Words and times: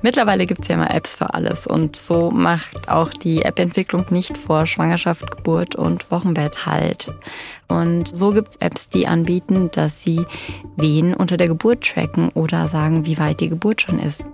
Mittlerweile 0.00 0.46
gibt 0.46 0.62
es 0.62 0.68
ja 0.68 0.76
immer 0.76 0.94
Apps 0.94 1.14
für 1.14 1.34
alles 1.34 1.66
und 1.66 1.96
so 1.96 2.30
macht 2.30 2.88
auch 2.88 3.10
die 3.10 3.42
App-Entwicklung 3.42 4.06
nicht 4.10 4.38
vor 4.38 4.64
Schwangerschaft, 4.64 5.28
Geburt 5.30 5.74
und 5.74 6.10
Wochenbett 6.12 6.66
halt. 6.66 7.12
Und 7.66 8.16
so 8.16 8.30
gibt 8.30 8.50
es 8.50 8.56
Apps, 8.56 8.88
die 8.88 9.08
anbieten, 9.08 9.70
dass 9.72 10.02
sie 10.02 10.24
Wehen 10.76 11.14
unter 11.14 11.36
der 11.36 11.48
Geburt 11.48 11.84
tracken 11.84 12.28
oder 12.30 12.68
sagen, 12.68 13.06
wie 13.06 13.18
weit 13.18 13.40
die 13.40 13.48
Geburt 13.48 13.82
schon 13.82 13.98
ist. 13.98 14.24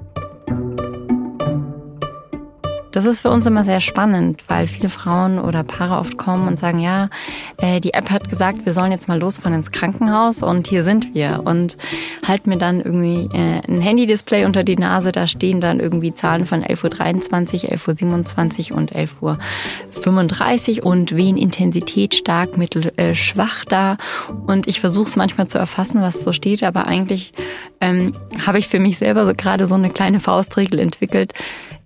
Das 2.94 3.06
ist 3.06 3.22
für 3.22 3.30
uns 3.30 3.44
immer 3.44 3.64
sehr 3.64 3.80
spannend, 3.80 4.44
weil 4.46 4.68
viele 4.68 4.88
Frauen 4.88 5.40
oder 5.40 5.64
Paare 5.64 5.98
oft 5.98 6.16
kommen 6.16 6.46
und 6.46 6.60
sagen, 6.60 6.78
ja, 6.78 7.10
äh, 7.56 7.80
die 7.80 7.92
App 7.92 8.08
hat 8.08 8.28
gesagt, 8.28 8.66
wir 8.66 8.72
sollen 8.72 8.92
jetzt 8.92 9.08
mal 9.08 9.18
losfahren 9.18 9.52
ins 9.52 9.72
Krankenhaus 9.72 10.44
und 10.44 10.68
hier 10.68 10.84
sind 10.84 11.12
wir. 11.12 11.42
Und 11.44 11.76
halten 12.24 12.50
mir 12.50 12.56
dann 12.56 12.80
irgendwie 12.80 13.28
äh, 13.36 13.60
ein 13.66 13.80
Handy-Display 13.80 14.44
unter 14.44 14.62
die 14.62 14.76
Nase, 14.76 15.10
da 15.10 15.26
stehen 15.26 15.60
dann 15.60 15.80
irgendwie 15.80 16.14
Zahlen 16.14 16.46
von 16.46 16.62
11.23 16.62 17.64
Uhr, 17.64 17.70
11.27 17.70 18.70
Uhr 18.70 18.78
und 18.78 18.92
11.35 18.92 20.78
Uhr 20.78 20.86
und 20.86 21.16
wen 21.16 21.36
Intensität 21.36 22.14
stark, 22.14 22.56
mittel, 22.56 22.92
äh, 22.94 23.16
schwach 23.16 23.64
da. 23.64 23.96
Und 24.46 24.68
ich 24.68 24.78
versuche 24.78 25.08
es 25.08 25.16
manchmal 25.16 25.48
zu 25.48 25.58
erfassen, 25.58 26.00
was 26.00 26.22
so 26.22 26.32
steht, 26.32 26.62
aber 26.62 26.86
eigentlich 26.86 27.32
ähm, 27.80 28.12
habe 28.46 28.60
ich 28.60 28.68
für 28.68 28.78
mich 28.78 28.98
selber 28.98 29.26
so 29.26 29.32
gerade 29.34 29.66
so 29.66 29.74
eine 29.74 29.90
kleine 29.90 30.20
Faustregel 30.20 30.78
entwickelt 30.78 31.32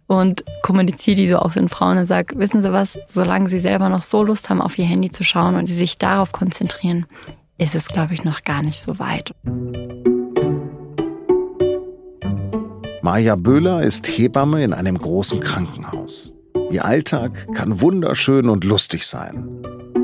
und 0.08 0.42
kommuniziere 0.62 1.16
die 1.16 1.28
so 1.28 1.38
auch 1.38 1.52
den 1.52 1.68
Frauen 1.68 1.98
und 1.98 2.06
sage, 2.06 2.38
wissen 2.38 2.62
Sie 2.62 2.72
was, 2.72 2.98
solange 3.06 3.48
Sie 3.48 3.60
selber 3.60 3.88
noch 3.90 4.02
so 4.02 4.24
Lust 4.24 4.48
haben, 4.48 4.60
auf 4.60 4.76
Ihr 4.78 4.86
Handy 4.86 5.10
zu 5.10 5.22
schauen 5.22 5.54
und 5.54 5.66
Sie 5.66 5.74
sich 5.74 5.98
darauf 5.98 6.32
konzentrieren, 6.32 7.06
ist 7.58 7.74
es, 7.74 7.88
glaube 7.88 8.14
ich, 8.14 8.24
noch 8.24 8.42
gar 8.42 8.62
nicht 8.62 8.80
so 8.80 8.98
weit. 8.98 9.32
Maja 13.02 13.36
Böhler 13.36 13.82
ist 13.82 14.06
Hebamme 14.08 14.64
in 14.64 14.72
einem 14.72 14.98
großen 14.98 15.40
Krankenhaus. 15.40 16.32
Ihr 16.70 16.84
Alltag 16.84 17.54
kann 17.54 17.80
wunderschön 17.80 18.48
und 18.48 18.64
lustig 18.64 19.06
sein, 19.06 19.46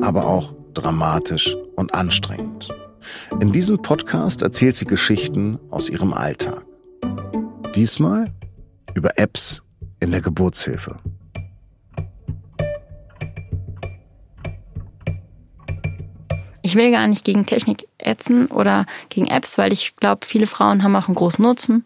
aber 0.02 0.26
auch 0.26 0.54
dramatisch 0.74 1.56
und 1.76 1.94
anstrengend. 1.94 2.68
In 3.40 3.52
diesem 3.52 3.80
Podcast 3.80 4.42
erzählt 4.42 4.76
sie 4.76 4.86
Geschichten 4.86 5.58
aus 5.70 5.88
ihrem 5.88 6.12
Alltag. 6.12 6.64
Diesmal 7.74 8.26
über 8.94 9.18
Apps 9.18 9.63
in 10.00 10.10
der 10.10 10.20
Geburtshilfe. 10.20 10.98
Ich 16.62 16.76
will 16.76 16.90
gar 16.90 17.06
nicht 17.06 17.24
gegen 17.24 17.44
Technik 17.44 17.86
ätzen 17.98 18.46
oder 18.46 18.86
gegen 19.10 19.26
Apps, 19.26 19.58
weil 19.58 19.72
ich 19.72 19.96
glaube, 19.96 20.26
viele 20.26 20.46
Frauen 20.46 20.82
haben 20.82 20.96
auch 20.96 21.08
einen 21.08 21.14
großen 21.14 21.44
Nutzen. 21.44 21.84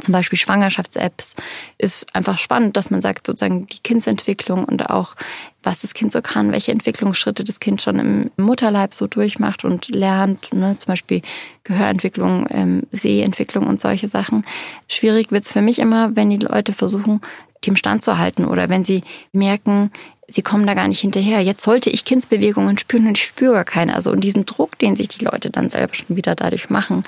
Zum 0.00 0.12
Beispiel 0.12 0.38
Schwangerschafts-Apps 0.38 1.34
ist 1.78 2.14
einfach 2.14 2.38
spannend, 2.38 2.76
dass 2.76 2.90
man 2.90 3.00
sagt, 3.00 3.26
sozusagen 3.26 3.66
die 3.66 3.80
Kindsentwicklung 3.82 4.64
und 4.64 4.90
auch, 4.90 5.14
was 5.62 5.80
das 5.80 5.94
Kind 5.94 6.12
so 6.12 6.20
kann, 6.20 6.52
welche 6.52 6.72
Entwicklungsschritte 6.72 7.44
das 7.44 7.60
Kind 7.60 7.82
schon 7.82 7.98
im 7.98 8.30
Mutterleib 8.36 8.94
so 8.94 9.06
durchmacht 9.06 9.64
und 9.64 9.88
lernt, 9.94 10.52
ne? 10.52 10.76
zum 10.78 10.92
Beispiel 10.92 11.22
Gehörentwicklung, 11.64 12.46
ähm, 12.50 12.82
Sehentwicklung 12.92 13.66
und 13.66 13.80
solche 13.80 14.08
Sachen. 14.08 14.44
Schwierig 14.88 15.30
wird's 15.30 15.52
für 15.52 15.62
mich 15.62 15.78
immer, 15.78 16.14
wenn 16.16 16.30
die 16.30 16.36
Leute 16.36 16.72
versuchen, 16.72 17.20
dem 17.66 17.76
Stand 17.76 18.04
zu 18.04 18.18
halten 18.18 18.44
oder 18.44 18.68
wenn 18.68 18.84
sie 18.84 19.02
merken, 19.32 19.90
sie 20.28 20.42
kommen 20.42 20.66
da 20.66 20.74
gar 20.74 20.88
nicht 20.88 21.00
hinterher. 21.00 21.40
Jetzt 21.40 21.64
sollte 21.64 21.90
ich 21.90 22.04
Kindsbewegungen 22.04 22.78
spüren 22.78 23.06
und 23.06 23.18
ich 23.18 23.24
spüre 23.24 23.54
gar 23.54 23.64
keine. 23.64 23.94
Also 23.94 24.10
und 24.10 24.20
diesen 24.20 24.46
Druck, 24.46 24.78
den 24.78 24.96
sich 24.96 25.08
die 25.08 25.24
Leute 25.24 25.50
dann 25.50 25.68
selber 25.68 25.94
schon 25.94 26.16
wieder 26.16 26.34
dadurch 26.34 26.70
machen 26.70 27.04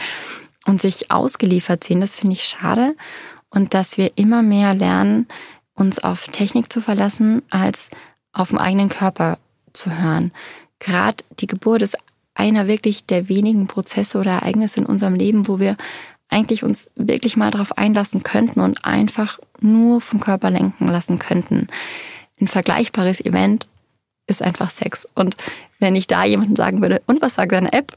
und 0.67 0.81
sich 0.81 1.11
ausgeliefert 1.11 1.85
sehen, 1.85 2.01
das 2.01 2.17
finde 2.17 2.35
ich 2.35 2.45
schade. 2.45 2.95
Und 3.49 3.73
dass 3.73 3.97
wir 3.97 4.13
immer 4.17 4.43
mehr 4.43 4.75
lernen, 4.75 5.27
uns 5.75 5.99
auf 5.99 6.27
Technik 6.29 6.73
zu 6.73 6.81
verlassen, 6.81 7.43
als 7.51 7.91
auf 8.33 8.51
den 8.51 8.59
eigenen 8.59 8.89
Körper 8.89 9.39
zu 9.73 9.91
hören. 9.91 10.33
Gerade 10.79 11.25
die 11.39 11.47
Geburt 11.47 11.83
ist 11.83 11.97
einer 12.35 12.67
wirklich 12.67 13.07
der 13.07 13.29
wenigen 13.29 13.67
Prozesse 13.67 14.19
oder 14.19 14.33
Ereignisse 14.33 14.81
in 14.81 14.87
unserem 14.87 15.15
Leben, 15.15 15.49
wo 15.49 15.59
wir 15.61 15.77
eigentlich 16.29 16.65
uns 16.65 16.91
wirklich 16.97 17.37
mal 17.37 17.51
darauf 17.51 17.79
einlassen 17.79 18.23
könnten 18.23 18.61
und 18.61 18.85
einfach 18.85 19.39
nur 19.61 20.01
vom 20.01 20.21
Körper 20.21 20.51
lenken 20.51 20.89
lassen 20.89 21.19
könnten. 21.19 21.69
Ein 22.41 22.49
vergleichbares 22.49 23.25
Event 23.25 23.67
ist 24.27 24.43
einfach 24.43 24.71
Sex. 24.71 25.07
Und 25.15 25.37
wenn 25.79 25.95
ich 25.95 26.09
da 26.09 26.25
jemanden 26.25 26.57
sagen 26.57 26.83
würde, 26.83 27.01
und 27.07 27.23
was 27.23 27.37
sagt 27.37 27.53
seine 27.53 27.73
App? 27.73 27.97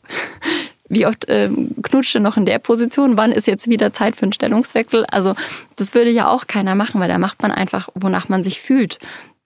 Wie 0.90 1.06
oft 1.06 1.26
ähm, 1.28 1.76
knutscht 1.82 2.16
er 2.16 2.22
noch 2.22 2.36
in 2.36 2.46
der 2.46 2.60
Position? 2.60 3.18
Wann 3.18 3.32
ist 3.32 3.48
jetzt 3.48 3.70
wieder 3.70 3.94
Zeit 3.94 4.16
für 4.16 4.24
einen 4.24 4.34
Stellungswechsel? 4.34 5.06
Also 5.06 5.36
das 5.76 5.94
würde 5.94 6.10
ja 6.10 6.28
auch 6.28 6.48
keiner 6.48 6.76
machen, 6.76 7.00
weil 7.00 7.08
da 7.08 7.18
macht 7.18 7.42
man 7.42 7.52
einfach, 7.52 7.90
wonach 7.94 8.28
man 8.28 8.44
sich 8.44 8.60
fühlt. 8.60 8.98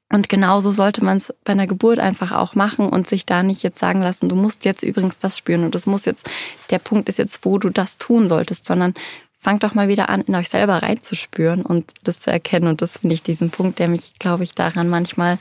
Und 0.10 0.30
genauso 0.30 0.72
sollte 0.72 1.04
man 1.04 1.18
es 1.18 1.34
bei 1.44 1.54
einer 1.54 1.68
Geburt 1.68 2.00
einfach 2.00 2.32
auch 2.32 2.56
machen 2.56 2.88
und 2.88 3.10
sich 3.10 3.26
da 3.26 3.42
nicht 3.42 3.64
jetzt 3.64 3.80
sagen 3.80 4.02
lassen, 4.02 4.30
du 4.30 4.36
musst 4.36 4.64
jetzt 4.64 4.84
übrigens 4.84 5.18
das 5.18 5.38
spüren 5.38 5.64
und 5.64 5.74
das 5.74 5.88
muss 5.88 6.06
jetzt, 6.06 6.30
der 6.70 6.80
Punkt 6.80 7.10
ist 7.10 7.18
jetzt, 7.18 7.44
wo 7.44 7.58
du 7.58 7.70
das 7.70 7.98
tun 7.98 8.28
solltest, 8.28 8.66
sondern 8.66 8.94
fangt 9.36 9.64
doch 9.64 9.74
mal 9.74 9.88
wieder 9.88 10.10
an, 10.10 10.22
in 10.22 10.36
euch 10.36 10.50
selber 10.50 10.84
reinzuspüren 10.84 11.64
und 11.64 11.92
das 12.04 12.20
zu 12.20 12.32
erkennen. 12.32 12.68
Und 12.68 12.82
das 12.82 13.00
finde 13.00 13.16
ich 13.16 13.24
diesen 13.24 13.50
Punkt, 13.50 13.80
der 13.80 13.88
mich, 13.88 14.14
glaube 14.20 14.44
ich, 14.44 14.54
daran 14.54 14.88
manchmal 14.88 15.40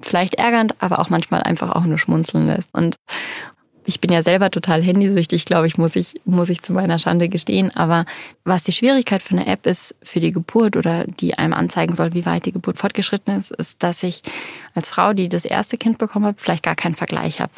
vielleicht 0.00 0.34
ärgernd, 0.34 0.74
aber 0.80 0.98
auch 0.98 1.10
manchmal 1.10 1.42
einfach 1.42 1.70
auch 1.70 1.84
nur 1.84 1.98
schmunzeln 1.98 2.46
lässt. 2.46 2.70
Und 2.72 2.96
ich 3.84 4.00
bin 4.00 4.12
ja 4.12 4.22
selber 4.22 4.50
total 4.50 4.82
handysüchtig, 4.82 5.44
glaube 5.44 5.66
ich, 5.66 5.76
muss 5.76 5.96
ich, 5.96 6.14
muss 6.24 6.48
ich 6.48 6.62
zu 6.62 6.72
meiner 6.72 6.98
Schande 6.98 7.28
gestehen. 7.28 7.74
Aber 7.76 8.04
was 8.44 8.64
die 8.64 8.72
Schwierigkeit 8.72 9.22
für 9.22 9.32
eine 9.32 9.46
App 9.46 9.66
ist, 9.66 9.94
für 10.02 10.20
die 10.20 10.32
Geburt 10.32 10.76
oder 10.76 11.04
die 11.06 11.34
einem 11.38 11.52
anzeigen 11.52 11.94
soll, 11.94 12.12
wie 12.12 12.26
weit 12.26 12.46
die 12.46 12.52
Geburt 12.52 12.78
fortgeschritten 12.78 13.36
ist, 13.36 13.50
ist, 13.50 13.82
dass 13.82 14.02
ich 14.02 14.22
als 14.74 14.88
Frau, 14.90 15.12
die 15.12 15.28
das 15.28 15.44
erste 15.44 15.76
Kind 15.76 15.98
bekommen 15.98 16.26
habe, 16.26 16.38
vielleicht 16.40 16.62
gar 16.62 16.76
keinen 16.76 16.94
Vergleich 16.94 17.40
habe. 17.40 17.52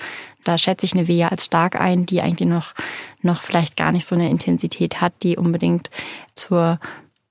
Da 0.45 0.59
schätze 0.59 0.87
ich 0.87 0.95
eine 0.95 1.09
Wehe 1.09 1.31
als 1.31 1.47
stark 1.47 1.81
ein, 1.81 2.07
die 2.07 2.21
eigentlich 2.21 2.49
noch, 2.49 2.75
noch 3.23 3.43
vielleicht 3.43 3.77
gar 3.77 3.93
nicht 3.93 4.07
so 4.07 4.15
eine 4.15 4.31
Intensität 4.31 5.01
hat, 5.01 5.13
die 5.23 5.37
unbedingt 5.37 5.91
zur 6.35 6.79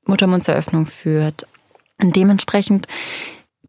Muttermundseröffnung 0.06 0.86
führt. 0.86 1.48
Und 2.02 2.16
dementsprechend 2.16 2.88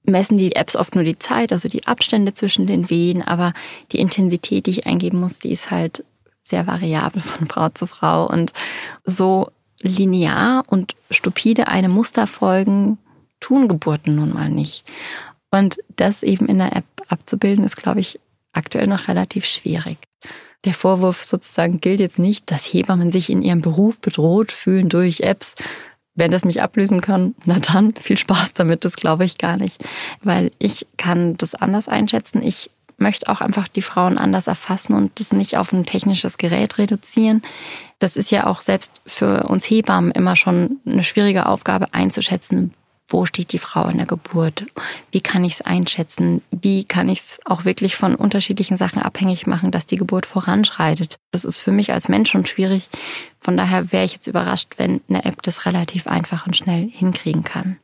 messen 0.05 0.37
die 0.37 0.55
Apps 0.55 0.77
oft 0.77 0.95
nur 0.95 1.05
die 1.05 1.19
Zeit, 1.19 1.53
also 1.53 1.69
die 1.69 1.87
Abstände 1.87 2.35
zwischen 2.35 2.67
den 2.67 2.91
Wehen, 2.91 3.23
aber 3.23 3.53
die 3.93 3.99
Intensität, 3.99 4.67
die 4.67 4.71
ich 4.71 4.87
eingeben 4.87 5.21
muss, 5.21 5.39
die 5.39 5.53
ist 5.53 5.71
halt 5.71 6.05
sehr 6.43 6.67
variabel 6.67 7.23
von 7.23 7.47
Frau 7.49 7.69
zu 7.71 7.87
Frau 7.87 8.29
und 8.29 8.53
so 9.05 9.51
linear 9.83 10.65
und 10.67 10.95
stupide 11.11 11.69
einem 11.69 11.93
Muster 11.93 12.27
folgen, 12.27 12.99
tun 13.41 13.69
Geburten 13.69 14.17
nun 14.17 14.33
mal 14.33 14.51
nicht. 14.51 14.85
Und 15.51 15.79
das 15.97 16.23
eben 16.23 16.47
in 16.47 16.59
der 16.59 16.75
App 16.75 16.85
abzubilden, 17.09 17.65
ist, 17.65 17.77
glaube 17.77 18.01
ich, 18.01 18.19
aktuell 18.53 18.87
noch 18.87 19.09
relativ 19.09 19.45
schwierig. 19.45 19.99
Der 20.65 20.75
Vorwurf 20.75 21.23
sozusagen 21.23 21.81
gilt 21.81 22.01
jetzt 22.01 22.19
nicht, 22.19 22.51
dass 22.51 22.65
Hebammen 22.65 23.13
sich 23.13 23.29
in 23.29 23.43
ihrem 23.43 23.61
Beruf 23.61 24.01
bedroht 24.01 24.51
fühlen 24.51 24.89
durch 24.89 25.21
Apps. 25.21 25.55
Wenn 26.15 26.31
das 26.31 26.45
mich 26.45 26.63
ablösen 26.63 27.01
kann, 27.01 27.35
na 27.45 27.59
dann, 27.59 27.95
viel 27.95 28.19
Spaß 28.19 28.55
damit, 28.55 28.85
das 28.85 28.97
glaube 28.97 29.25
ich 29.25 29.39
gar 29.39 29.57
nicht. 29.57 29.83
Weil 30.23 30.51
ich 30.59 30.87
kann 30.97 31.37
das 31.37 31.55
anders 31.55 31.89
einschätzen. 31.89 32.43
Ich 32.43 32.71
möchte 32.97 33.29
auch 33.29 33.41
einfach 33.41 33.67
die 33.69 33.83
Frauen 33.83 34.19
anders 34.19 34.47
erfassen 34.47 34.95
und 34.95 35.19
das 35.19 35.33
nicht 35.33 35.57
auf 35.57 35.73
ein 35.73 35.85
technisches 35.85 36.39
Gerät 36.39 36.79
reduzieren. 36.79 37.43
Das 37.99 38.17
ist 38.17 38.31
ja 38.31 38.47
auch 38.47 38.61
selbst 38.61 39.03
für 39.07 39.45
uns 39.45 39.69
Hebammen 39.69 40.13
immer 40.13 40.37
schon 40.37 40.79
eine 40.87 41.03
schwierige 41.03 41.47
Aufgabe 41.47 41.93
einzuschätzen, 41.93 42.73
wo 43.09 43.27
steht 43.27 43.53
die 43.53 43.59
Frau 43.59 43.89
in 43.89 43.99
der 43.99 44.07
Geburt? 44.07 44.65
Wie 45.11 45.21
kann 45.21 45.45
ich 45.45 45.55
es 45.55 45.61
einschätzen? 45.61 46.43
Wie 46.51 46.85
kann 46.85 47.09
ich 47.09 47.19
es 47.19 47.39
auch 47.45 47.65
wirklich 47.65 47.97
von 47.97 48.15
unterschiedlichen 48.15 48.77
Sachen 48.77 49.03
abhängig 49.03 49.47
machen, 49.47 49.71
dass 49.71 49.87
die 49.87 49.97
Geburt 49.97 50.27
voranschreitet? 50.27 51.17
Das 51.33 51.45
ist 51.45 51.61
für 51.61 51.73
mich 51.73 51.93
als 51.93 52.09
Mensch 52.09 52.31
schon 52.31 52.47
schwierig. 52.47 52.89
Von 53.39 53.57
daher 53.57 53.93
wäre 53.93 54.05
ich 54.05 54.15
jetzt 54.15 54.27
überrascht, 54.27 54.75
wenn 54.79 55.03
eine 55.09 55.25
App 55.25 55.43
das 55.43 55.67
relativ 55.67 56.07
einfach 56.07 56.47
und 56.47 56.57
schnell 56.57 56.89
hinkriegen 56.91 57.45
kann. 57.45 57.79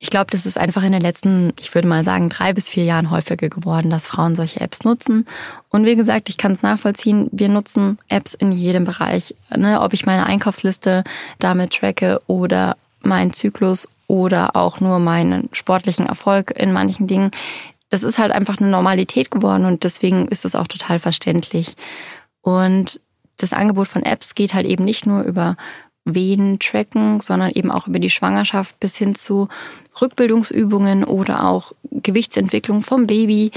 Ich 0.00 0.10
glaube, 0.10 0.30
das 0.30 0.46
ist 0.46 0.56
einfach 0.56 0.84
in 0.84 0.92
den 0.92 1.00
letzten, 1.00 1.52
ich 1.58 1.74
würde 1.74 1.88
mal 1.88 2.04
sagen, 2.04 2.28
drei 2.28 2.52
bis 2.52 2.68
vier 2.68 2.84
Jahren 2.84 3.10
häufiger 3.10 3.48
geworden, 3.48 3.90
dass 3.90 4.06
Frauen 4.06 4.36
solche 4.36 4.60
Apps 4.60 4.84
nutzen. 4.84 5.26
Und 5.70 5.86
wie 5.86 5.96
gesagt, 5.96 6.28
ich 6.28 6.36
kann 6.36 6.52
es 6.52 6.62
nachvollziehen, 6.62 7.28
wir 7.32 7.48
nutzen 7.48 7.98
Apps 8.08 8.34
in 8.34 8.52
jedem 8.52 8.84
Bereich. 8.84 9.34
Ne? 9.56 9.80
Ob 9.80 9.94
ich 9.94 10.06
meine 10.06 10.26
Einkaufsliste 10.26 11.02
damit 11.40 11.72
tracke 11.72 12.20
oder 12.28 12.76
meinen 13.08 13.32
Zyklus 13.32 13.88
oder 14.06 14.56
auch 14.56 14.80
nur 14.80 14.98
meinen 14.98 15.48
sportlichen 15.52 16.06
Erfolg 16.06 16.52
in 16.56 16.72
manchen 16.72 17.06
Dingen. 17.06 17.30
Das 17.90 18.02
ist 18.02 18.18
halt 18.18 18.32
einfach 18.32 18.58
eine 18.58 18.68
Normalität 18.68 19.30
geworden 19.30 19.64
und 19.64 19.84
deswegen 19.84 20.28
ist 20.28 20.44
es 20.44 20.54
auch 20.54 20.66
total 20.66 20.98
verständlich. 20.98 21.76
Und 22.42 23.00
das 23.38 23.52
Angebot 23.52 23.88
von 23.88 24.02
Apps 24.02 24.34
geht 24.34 24.54
halt 24.54 24.66
eben 24.66 24.84
nicht 24.84 25.06
nur 25.06 25.22
über 25.22 25.56
Wehen 26.04 26.58
tracken, 26.58 27.20
sondern 27.20 27.50
eben 27.50 27.70
auch 27.70 27.86
über 27.86 27.98
die 27.98 28.10
Schwangerschaft 28.10 28.80
bis 28.80 28.96
hin 28.96 29.14
zu 29.14 29.48
Rückbildungsübungen 30.00 31.04
oder 31.04 31.48
auch 31.48 31.72
Gewichtsentwicklung 31.90 32.82
vom 32.82 33.06
Baby 33.06 33.52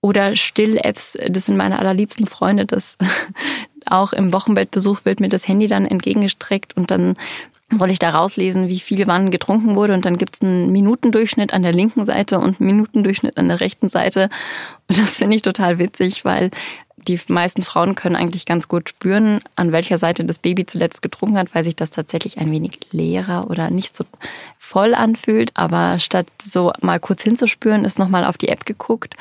oder 0.00 0.36
Still-Apps. 0.36 1.18
Das 1.28 1.46
sind 1.46 1.56
meine 1.56 1.78
allerliebsten 1.78 2.26
Freunde. 2.26 2.66
Das 2.66 2.96
auch 3.86 4.12
im 4.12 4.32
Wochenbettbesuch 4.32 5.04
wird 5.04 5.20
mir 5.20 5.28
das 5.28 5.48
Handy 5.48 5.66
dann 5.66 5.86
entgegengestreckt 5.86 6.76
und 6.76 6.90
dann 6.90 7.16
soll 7.70 7.90
ich 7.90 7.98
da 7.98 8.10
rauslesen, 8.10 8.68
wie 8.68 8.80
viel 8.80 9.06
wann 9.06 9.30
getrunken 9.30 9.76
wurde 9.76 9.92
und 9.92 10.04
dann 10.04 10.16
gibt's 10.16 10.40
einen 10.40 10.72
Minutendurchschnitt 10.72 11.52
an 11.52 11.62
der 11.62 11.72
linken 11.72 12.06
Seite 12.06 12.38
und 12.38 12.60
einen 12.60 12.70
Minutendurchschnitt 12.70 13.36
an 13.36 13.48
der 13.48 13.60
rechten 13.60 13.88
Seite. 13.88 14.30
Und 14.88 14.98
das 14.98 15.18
finde 15.18 15.36
ich 15.36 15.42
total 15.42 15.78
witzig, 15.78 16.24
weil 16.24 16.50
die 17.08 17.18
meisten 17.28 17.62
Frauen 17.62 17.94
können 17.94 18.16
eigentlich 18.16 18.44
ganz 18.44 18.68
gut 18.68 18.90
spüren, 18.90 19.40
an 19.56 19.72
welcher 19.72 19.96
Seite 19.96 20.24
das 20.24 20.38
Baby 20.38 20.66
zuletzt 20.66 21.00
getrunken 21.00 21.38
hat, 21.38 21.54
weil 21.54 21.64
sich 21.64 21.74
das 21.74 21.90
tatsächlich 21.90 22.38
ein 22.38 22.50
wenig 22.50 22.80
leerer 22.92 23.48
oder 23.48 23.70
nicht 23.70 23.96
so 23.96 24.04
voll 24.58 24.94
anfühlt. 24.94 25.50
Aber 25.54 25.98
statt 25.98 26.26
so 26.42 26.72
mal 26.82 27.00
kurz 27.00 27.22
hinzuspüren, 27.22 27.84
ist 27.86 27.98
nochmal 27.98 28.24
auf 28.24 28.36
die 28.36 28.48
App 28.48 28.66
geguckt 28.66 29.14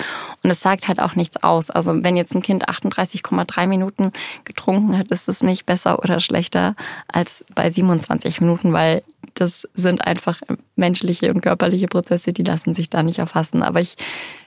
und 0.43 0.49
es 0.49 0.59
sagt 0.59 0.89
halt 0.89 0.99
auch 0.99 1.15
nichts 1.15 1.41
aus. 1.43 1.69
Also 1.69 2.03
wenn 2.03 2.17
jetzt 2.17 2.35
ein 2.35 2.41
Kind 2.41 2.67
38,3 2.67 3.67
Minuten 3.67 4.11
getrunken 4.43 4.97
hat, 4.97 5.07
ist 5.07 5.29
es 5.29 5.41
nicht 5.41 5.65
besser 5.65 5.99
oder 6.03 6.19
schlechter 6.19 6.75
als 7.07 7.45
bei 7.55 7.69
27 7.69 8.41
Minuten, 8.41 8.73
weil 8.73 9.03
das 9.33 9.67
sind 9.75 10.05
einfach 10.05 10.41
menschliche 10.75 11.33
und 11.33 11.41
körperliche 11.41 11.87
Prozesse, 11.87 12.33
die 12.33 12.43
lassen 12.43 12.73
sich 12.73 12.89
da 12.89 13.01
nicht 13.01 13.19
erfassen. 13.19 13.63
Aber 13.63 13.79
ich 13.79 13.95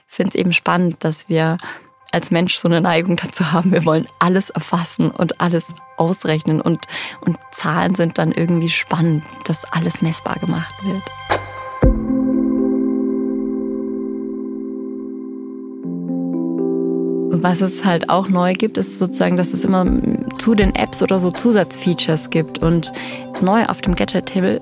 finde 0.07 0.29
es 0.29 0.35
eben 0.35 0.53
spannend, 0.53 0.97
dass 0.99 1.29
wir 1.29 1.57
als 2.11 2.31
Mensch 2.31 2.57
so 2.57 2.67
eine 2.67 2.81
Neigung 2.81 3.15
dazu 3.15 3.51
haben, 3.51 3.71
wir 3.71 3.85
wollen 3.85 4.05
alles 4.19 4.49
erfassen 4.49 5.11
und 5.11 5.39
alles 5.41 5.73
ausrechnen 5.97 6.61
und, 6.61 6.85
und 7.21 7.37
Zahlen 7.51 7.95
sind 7.95 8.17
dann 8.17 8.31
irgendwie 8.31 8.69
spannend, 8.69 9.23
dass 9.45 9.65
alles 9.71 10.01
messbar 10.01 10.35
gemacht 10.35 10.73
wird. 10.83 11.03
Was 17.43 17.61
es 17.61 17.83
halt 17.85 18.09
auch 18.09 18.29
neu 18.29 18.53
gibt, 18.53 18.77
ist 18.77 18.99
sozusagen, 18.99 19.35
dass 19.35 19.53
es 19.53 19.65
immer 19.65 19.85
zu 20.37 20.53
den 20.53 20.75
Apps 20.75 21.01
oder 21.01 21.19
so 21.19 21.31
Zusatzfeatures 21.31 22.29
gibt. 22.29 22.59
Und 22.59 22.91
neu 23.41 23.65
auf 23.65 23.81
dem 23.81 23.95
Gadget-Hill 23.95 24.59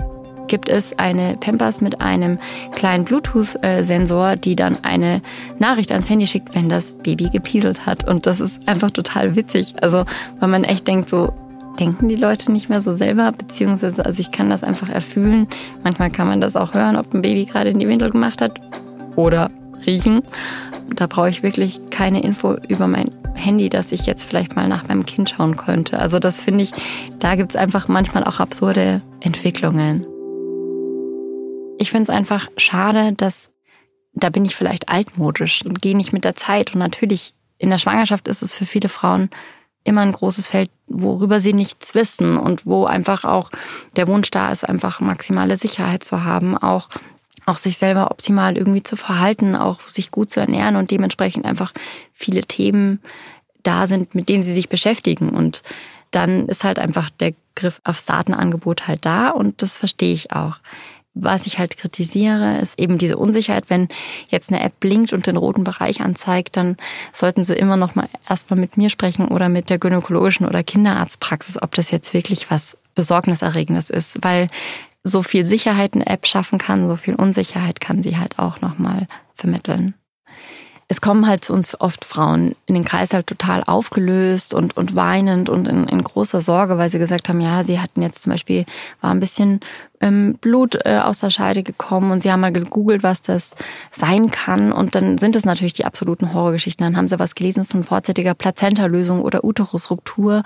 gibt 0.50 0.68
es 0.68 0.98
eine 1.00 1.38
Pampers 1.38 1.80
mit 1.80 2.01
einem 2.01 2.40
kleinen 2.75 3.06
Bluetooth-Sensor, 3.06 4.36
die 4.36 4.56
dann 4.56 4.78
eine 4.84 5.22
Nachricht 5.60 5.92
ans 5.92 6.10
Handy 6.10 6.28
schickt, 6.28 6.54
wenn 6.56 6.68
das 6.68 6.94
Baby 6.94 7.30
gepieselt 7.30 7.86
hat. 7.86 8.06
Und 8.06 8.25
das 8.25 8.42
ist 8.42 8.68
einfach 8.68 8.92
total 8.92 9.36
witzig. 9.36 9.75
Also, 9.81 10.04
weil 10.40 10.50
man 10.50 10.63
echt 10.66 10.88
denkt, 10.88 11.10
so, 11.10 11.31
denken 11.80 12.10
die 12.10 12.16
Leute 12.16 12.51
nicht 12.51 12.69
mehr 12.69 12.81
so 12.81 12.94
selber, 12.94 13.31
beziehungsweise, 13.31 14.06
also 14.06 14.19
ich 14.19 14.31
kann 14.31 14.50
das 14.50 14.63
einfach 14.63 14.90
erfühlen. 14.90 15.48
Manchmal 15.84 16.12
kann 16.12 16.28
man 16.28 16.42
das 16.42 16.56
auch 16.56 16.74
hören, 16.74 16.98
ob 16.98 17.13
ein 17.13 17.22
Baby 17.22 17.46
gerade 17.46 17.69
in 17.69 17.80
die 17.80 17.88
Windel 17.88 18.10
gemacht 18.10 18.42
hat 18.42 18.60
oder 19.16 19.50
riechen. 19.86 20.22
Da 20.96 21.07
brauche 21.07 21.30
ich 21.30 21.44
wirklich 21.44 21.80
keine 21.90 22.22
Info 22.22 22.56
über 22.68 22.88
mein 22.88 23.12
Handy, 23.36 23.69
dass 23.69 23.92
ich 23.92 24.06
jetzt 24.06 24.24
vielleicht 24.24 24.56
mal 24.56 24.68
nach 24.68 24.88
meinem 24.88 25.06
Kind 25.06 25.30
schauen 25.30 25.56
könnte. 25.56 26.00
Also 26.00 26.19
das 26.19 26.42
finde 26.42 26.63
ich, 26.63 26.72
da 27.19 27.36
gibt 27.36 27.51
es 27.51 27.56
einfach 27.56 27.88
manchmal 27.88 28.24
auch 28.25 28.40
absurde 28.40 29.01
Entwicklungen. 29.22 30.06
Ich 31.79 31.91
finde 31.91 32.11
es 32.11 32.17
einfach 32.17 32.49
schade, 32.57 33.13
dass 33.13 33.51
da 34.13 34.29
bin 34.29 34.43
ich 34.43 34.55
vielleicht 34.55 34.89
altmodisch 34.89 35.63
und 35.65 35.81
gehe 35.81 35.95
nicht 35.95 36.11
mit 36.11 36.25
der 36.25 36.35
Zeit. 36.35 36.73
Und 36.73 36.79
natürlich, 36.79 37.33
in 37.57 37.69
der 37.69 37.77
Schwangerschaft 37.77 38.27
ist 38.27 38.41
es 38.41 38.53
für 38.53 38.65
viele 38.65 38.89
Frauen 38.89 39.29
immer 39.85 40.01
ein 40.01 40.11
großes 40.11 40.49
Feld, 40.49 40.69
worüber 40.87 41.39
sie 41.39 41.53
nichts 41.53 41.95
wissen 41.95 42.37
und 42.37 42.65
wo 42.65 42.85
einfach 42.85 43.23
auch 43.23 43.49
der 43.95 44.07
Wunsch 44.07 44.29
da 44.29 44.51
ist, 44.51 44.67
einfach 44.67 44.99
maximale 44.99 45.55
Sicherheit 45.55 46.03
zu 46.03 46.25
haben, 46.25 46.57
auch 46.57 46.89
auch 47.45 47.57
sich 47.57 47.77
selber 47.79 48.11
optimal 48.11 48.57
irgendwie 48.57 48.83
zu 48.83 48.95
verhalten, 48.95 49.55
auch 49.55 49.81
sich 49.81 50.11
gut 50.11 50.29
zu 50.29 50.39
ernähren 50.39 50.75
und 50.75 50.91
dementsprechend 50.91 51.45
einfach 51.45 51.71
viele 52.13 52.41
Themen 52.41 53.01
da 53.63 53.87
sind, 53.87 54.13
mit 54.13 54.29
denen 54.29 54.43
sie 54.43 54.53
sich 54.53 54.69
beschäftigen. 54.69 55.29
Und 55.29 55.63
dann 56.11 56.47
ist 56.47 56.63
halt 56.63 56.77
einfach 56.77 57.09
der 57.09 57.33
Griff 57.55 57.81
aufs 57.85 58.05
Datenangebot 58.05 58.87
halt 58.87 59.05
da 59.05 59.29
und 59.29 59.63
das 59.63 59.77
verstehe 59.77 60.13
ich 60.13 60.31
auch. 60.31 60.57
Was 61.13 61.47
ich 61.47 61.59
halt 61.59 61.75
kritisiere, 61.75 62.59
ist 62.59 62.79
eben 62.79 62.97
diese 62.97 63.17
Unsicherheit. 63.17 63.65
Wenn 63.69 63.88
jetzt 64.29 64.51
eine 64.51 64.61
App 64.61 64.79
blinkt 64.79 65.11
und 65.11 65.27
den 65.27 65.38
roten 65.38 65.63
Bereich 65.63 66.01
anzeigt, 66.01 66.56
dann 66.56 66.77
sollten 67.11 67.44
Sie 67.44 67.56
immer 67.56 67.77
noch 67.77 67.95
mal 67.95 68.07
erstmal 68.27 68.59
mit 68.59 68.77
mir 68.77 68.89
sprechen 68.89 69.27
oder 69.27 69.50
mit 69.50 69.69
der 69.69 69.79
gynäkologischen 69.79 70.45
oder 70.45 70.63
Kinderarztpraxis, 70.63 71.61
ob 71.61 71.75
das 71.75 71.91
jetzt 71.91 72.13
wirklich 72.13 72.51
was 72.51 72.77
Besorgniserregendes 72.95 73.89
ist, 73.89 74.23
weil 74.23 74.50
so 75.03 75.23
viel 75.23 75.45
Sicherheit 75.45 75.95
eine 75.95 76.07
App 76.07 76.27
schaffen 76.27 76.59
kann, 76.59 76.88
so 76.88 76.95
viel 76.95 77.15
Unsicherheit 77.15 77.79
kann 77.79 78.03
sie 78.03 78.17
halt 78.17 78.38
auch 78.38 78.62
noch 78.62 78.77
mal 78.77 79.07
vermitteln 79.33 79.95
es 80.91 81.01
kommen 81.01 81.27
halt 81.27 81.45
zu 81.45 81.53
uns 81.53 81.80
oft 81.80 82.03
Frauen 82.03 82.56
in 82.65 82.74
den 82.74 82.83
Kreis 82.83 83.13
halt 83.13 83.27
total 83.27 83.63
aufgelöst 83.63 84.56
und, 84.56 84.75
und 84.75 84.95
weinend 84.95 85.47
und 85.47 85.68
in, 85.68 85.88
in 85.88 86.03
großer 86.03 86.41
Sorge, 86.41 86.80
weil 86.80 86.89
sie 86.89 86.97
gesagt 86.97 87.30
haben, 87.30 87.39
ja, 87.39 87.63
sie 87.63 87.80
hatten 87.80 88.01
jetzt 88.01 88.24
zum 88.24 88.31
Beispiel, 88.31 88.65
war 89.00 89.12
ein 89.12 89.19
bisschen 89.19 89.59
ähm, 90.01 90.39
Blut 90.41 90.80
äh, 90.86 90.97
aus 90.97 91.19
der 91.19 91.30
Scheide 91.30 91.62
gekommen 91.62 92.12
und 92.12 92.24
sie 92.24 92.31
haben 92.31 92.39
mal 92.39 92.51
gegoogelt, 92.51 93.03
was 93.03 93.21
das 93.21 93.53
sein 93.91 94.31
kann 94.31 94.71
und 94.71 94.95
dann 94.95 95.19
sind 95.19 95.36
es 95.36 95.45
natürlich 95.45 95.74
die 95.74 95.86
absoluten 95.86 96.33
Horrorgeschichten. 96.33 96.83
Dann 96.83 96.97
haben 96.97 97.07
sie 97.07 97.19
was 97.19 97.36
gelesen 97.36 97.65
von 97.65 97.83
vorzeitiger 97.83 98.33
Plazentalösung 98.33 99.21
oder 99.21 99.44
Uterusruptur 99.44 100.41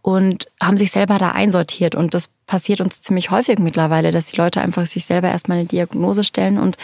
und 0.00 0.46
haben 0.62 0.76
sich 0.76 0.92
selber 0.92 1.18
da 1.18 1.32
einsortiert 1.32 1.96
und 1.96 2.14
das 2.14 2.30
passiert 2.46 2.80
uns 2.80 3.00
ziemlich 3.00 3.32
häufig 3.32 3.58
mittlerweile, 3.58 4.12
dass 4.12 4.26
die 4.26 4.36
Leute 4.36 4.60
einfach 4.60 4.86
sich 4.86 5.06
selber 5.06 5.28
erstmal 5.28 5.58
eine 5.58 5.66
Diagnose 5.66 6.22
stellen 6.22 6.56
und 6.56 6.76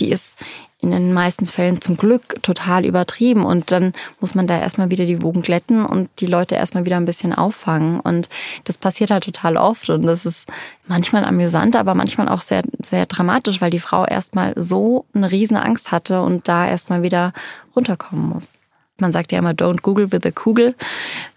die 0.00 0.10
ist 0.10 0.42
in 0.82 0.90
den 0.90 1.12
meisten 1.12 1.46
Fällen 1.46 1.80
zum 1.80 1.96
Glück 1.96 2.42
total 2.42 2.84
übertrieben. 2.84 3.44
Und 3.44 3.70
dann 3.70 3.94
muss 4.20 4.34
man 4.34 4.48
da 4.48 4.58
erstmal 4.58 4.90
wieder 4.90 5.06
die 5.06 5.22
Wogen 5.22 5.40
glätten 5.40 5.86
und 5.86 6.10
die 6.18 6.26
Leute 6.26 6.56
erstmal 6.56 6.84
wieder 6.84 6.96
ein 6.96 7.04
bisschen 7.04 7.32
auffangen. 7.32 8.00
Und 8.00 8.28
das 8.64 8.78
passiert 8.78 9.10
halt 9.10 9.24
total 9.24 9.56
oft. 9.56 9.88
Und 9.90 10.02
das 10.02 10.26
ist 10.26 10.50
manchmal 10.86 11.24
amüsant, 11.24 11.76
aber 11.76 11.94
manchmal 11.94 12.28
auch 12.28 12.40
sehr, 12.40 12.62
sehr 12.82 13.06
dramatisch, 13.06 13.60
weil 13.60 13.70
die 13.70 13.78
Frau 13.78 14.04
erstmal 14.04 14.54
so 14.56 15.06
eine 15.14 15.30
riesen 15.30 15.56
Angst 15.56 15.92
hatte 15.92 16.20
und 16.20 16.48
da 16.48 16.66
erstmal 16.66 17.02
wieder 17.02 17.32
runterkommen 17.76 18.28
muss. 18.28 18.54
Man 18.98 19.12
sagt 19.12 19.30
ja 19.30 19.38
immer, 19.38 19.52
don't 19.52 19.82
Google 19.82 20.10
with 20.10 20.24
a 20.26 20.32
Kugel. 20.32 20.74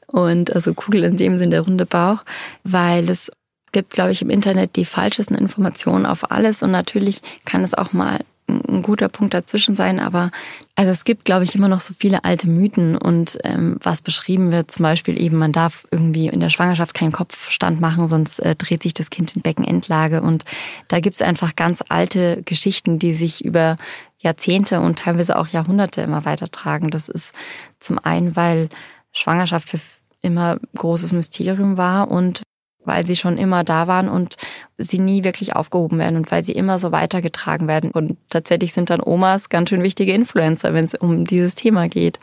Und 0.07 0.53
also 0.53 0.73
Kugel 0.73 1.03
in 1.03 1.17
dem 1.17 1.37
Sinn 1.37 1.51
der 1.51 1.61
runde 1.61 1.85
Bauch, 1.85 2.23
weil 2.63 3.09
es 3.09 3.31
gibt, 3.71 3.91
glaube 3.91 4.11
ich, 4.11 4.21
im 4.21 4.29
Internet 4.29 4.75
die 4.75 4.85
falschesten 4.85 5.37
Informationen 5.37 6.05
auf 6.05 6.31
alles 6.31 6.63
und 6.63 6.71
natürlich 6.71 7.21
kann 7.43 7.63
es 7.63 7.73
auch 7.73 7.91
mal 7.91 8.21
ein 8.47 8.83
guter 8.83 9.09
Punkt 9.09 9.33
dazwischen 9.33 9.75
sein, 9.75 9.99
aber 9.99 10.29
also 10.75 10.91
es 10.91 11.03
gibt, 11.03 11.25
glaube 11.25 11.45
ich, 11.45 11.55
immer 11.55 11.67
noch 11.67 11.81
so 11.81 11.93
viele 11.97 12.23
alte 12.23 12.47
Mythen 12.47 12.95
und 12.95 13.39
ähm, 13.43 13.77
was 13.81 14.01
beschrieben 14.01 14.51
wird, 14.51 14.69
zum 14.69 14.83
Beispiel 14.83 15.19
eben, 15.19 15.37
man 15.37 15.51
darf 15.51 15.87
irgendwie 15.89 16.27
in 16.27 16.39
der 16.39 16.49
Schwangerschaft 16.49 16.93
keinen 16.93 17.11
Kopfstand 17.11 17.81
machen, 17.81 18.07
sonst 18.07 18.39
äh, 18.39 18.55
dreht 18.55 18.83
sich 18.83 18.93
das 18.93 19.09
Kind 19.09 19.35
in 19.35 19.41
Beckenendlage 19.41 20.21
und 20.21 20.45
da 20.87 20.99
gibt 20.99 21.15
es 21.15 21.21
einfach 21.21 21.55
ganz 21.55 21.83
alte 21.89 22.41
Geschichten, 22.45 22.99
die 22.99 23.13
sich 23.13 23.43
über 23.43 23.77
Jahrzehnte 24.19 24.79
und 24.79 24.99
teilweise 24.99 25.37
auch 25.37 25.47
Jahrhunderte 25.47 26.01
immer 26.01 26.25
weitertragen. 26.25 26.89
Das 26.89 27.09
ist 27.09 27.33
zum 27.79 27.99
einen, 27.99 28.35
weil 28.35 28.69
Schwangerschaft 29.11 29.69
für 29.69 29.79
immer 30.21 30.57
großes 30.75 31.13
Mysterium 31.13 31.77
war 31.77 32.09
und 32.11 32.41
weil 32.83 33.05
sie 33.05 33.15
schon 33.15 33.37
immer 33.37 33.63
da 33.63 33.87
waren 33.87 34.09
und 34.09 34.35
sie 34.77 34.99
nie 34.99 35.23
wirklich 35.23 35.55
aufgehoben 35.55 35.99
werden 35.99 36.17
und 36.17 36.31
weil 36.31 36.43
sie 36.43 36.51
immer 36.51 36.79
so 36.79 36.91
weitergetragen 36.91 37.67
werden. 37.67 37.91
Und 37.91 38.17
tatsächlich 38.29 38.73
sind 38.73 38.89
dann 38.89 39.01
Omas 39.01 39.49
ganz 39.49 39.69
schön 39.69 39.83
wichtige 39.83 40.13
Influencer, 40.13 40.73
wenn 40.73 40.83
es 40.83 40.93
um 40.93 41.25
dieses 41.25 41.55
Thema 41.55 41.87
geht. 41.87 42.19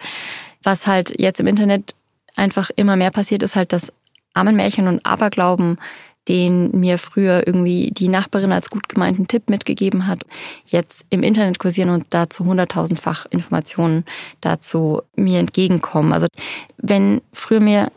Was 0.63 0.87
halt 0.87 1.21
jetzt 1.21 1.41
im 1.41 1.47
Internet 1.47 1.95
einfach 2.37 2.71
immer 2.77 2.97
mehr 2.97 3.11
passiert, 3.11 3.43
ist 3.43 3.57
halt 3.57 3.73
das 3.73 3.93
Ammenmärchen 4.35 4.87
und 4.87 5.05
Aberglauben, 5.05 5.79
den 6.29 6.71
mir 6.79 6.99
früher 6.99 7.47
irgendwie 7.47 7.91
die 7.93 8.09
Nachbarin 8.09 8.53
als 8.53 8.71
gut 8.71 8.89
gemeinten 8.89 9.27
Tipp 9.27 9.51
mitgegeben 9.51 10.07
hat, 10.07 10.23
jetzt 10.67 11.05
im 11.11 11.23
Internet 11.23 11.59
kursieren 11.59 11.91
und 11.91 12.07
dazu 12.11 12.45
hunderttausendfach 12.45 13.27
Informationen 13.31 14.05
dazu 14.41 15.03
mir 15.17 15.41
entgegenkommen. 15.41 16.13
Also 16.13 16.29
wenn 16.77 17.23
früher 17.33 17.61
mir 17.61 17.91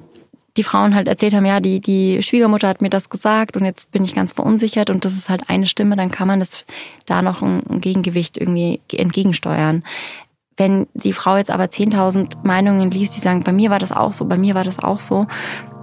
die 0.57 0.63
Frauen 0.63 0.95
halt 0.95 1.07
erzählt 1.07 1.33
haben, 1.33 1.45
ja, 1.45 1.59
die, 1.59 1.81
die 1.81 2.21
Schwiegermutter 2.23 2.67
hat 2.67 2.81
mir 2.81 2.89
das 2.89 3.09
gesagt 3.09 3.57
und 3.57 3.65
jetzt 3.65 3.91
bin 3.91 4.03
ich 4.05 4.15
ganz 4.15 4.31
verunsichert 4.31 4.89
und 4.89 5.03
das 5.03 5.13
ist 5.13 5.29
halt 5.29 5.49
eine 5.49 5.67
Stimme, 5.67 5.95
dann 5.95 6.11
kann 6.11 6.27
man 6.27 6.39
das 6.39 6.65
da 7.05 7.21
noch 7.21 7.41
ein 7.41 7.81
Gegengewicht 7.81 8.37
irgendwie 8.37 8.81
entgegensteuern. 8.91 9.83
Wenn 10.57 10.87
die 10.93 11.11
Frau 11.11 11.35
jetzt 11.35 11.51
aber 11.51 11.65
10.000 11.65 12.37
Meinungen 12.43 12.89
liest, 12.89 13.15
die 13.15 13.19
sagen, 13.19 13.43
bei 13.43 13.51
mir 13.51 13.69
war 13.69 13.79
das 13.79 13.91
auch 13.91 14.13
so, 14.13 14.25
bei 14.25 14.37
mir 14.37 14.55
war 14.55 14.63
das 14.63 14.79
auch 14.79 14.99
so, 14.99 15.27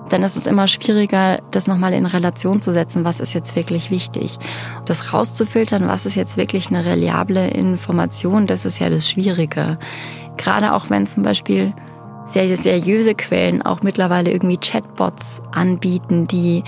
dann 0.08 0.22
ist 0.22 0.36
es 0.36 0.46
immer 0.46 0.66
schwieriger, 0.66 1.40
das 1.50 1.66
nochmal 1.66 1.92
in 1.92 2.06
Relation 2.06 2.60
zu 2.60 2.72
setzen, 2.72 3.04
was 3.04 3.20
ist 3.20 3.34
jetzt 3.34 3.54
wirklich 3.54 3.90
wichtig. 3.90 4.38
Das 4.86 5.12
rauszufiltern, 5.12 5.88
was 5.88 6.06
ist 6.06 6.14
jetzt 6.14 6.36
wirklich 6.36 6.68
eine 6.68 6.84
reliable 6.84 7.48
Information, 7.48 8.46
das 8.46 8.64
ist 8.64 8.78
ja 8.78 8.88
das 8.90 9.08
Schwierige. 9.08 9.78
Gerade 10.38 10.72
auch 10.72 10.90
wenn 10.90 11.06
zum 11.06 11.22
Beispiel 11.22 11.74
sehr 12.24 12.56
seriöse 12.56 13.14
Quellen 13.14 13.62
auch 13.62 13.82
mittlerweile 13.82 14.30
irgendwie 14.30 14.58
Chatbots 14.58 15.42
anbieten, 15.52 16.26
die 16.26 16.62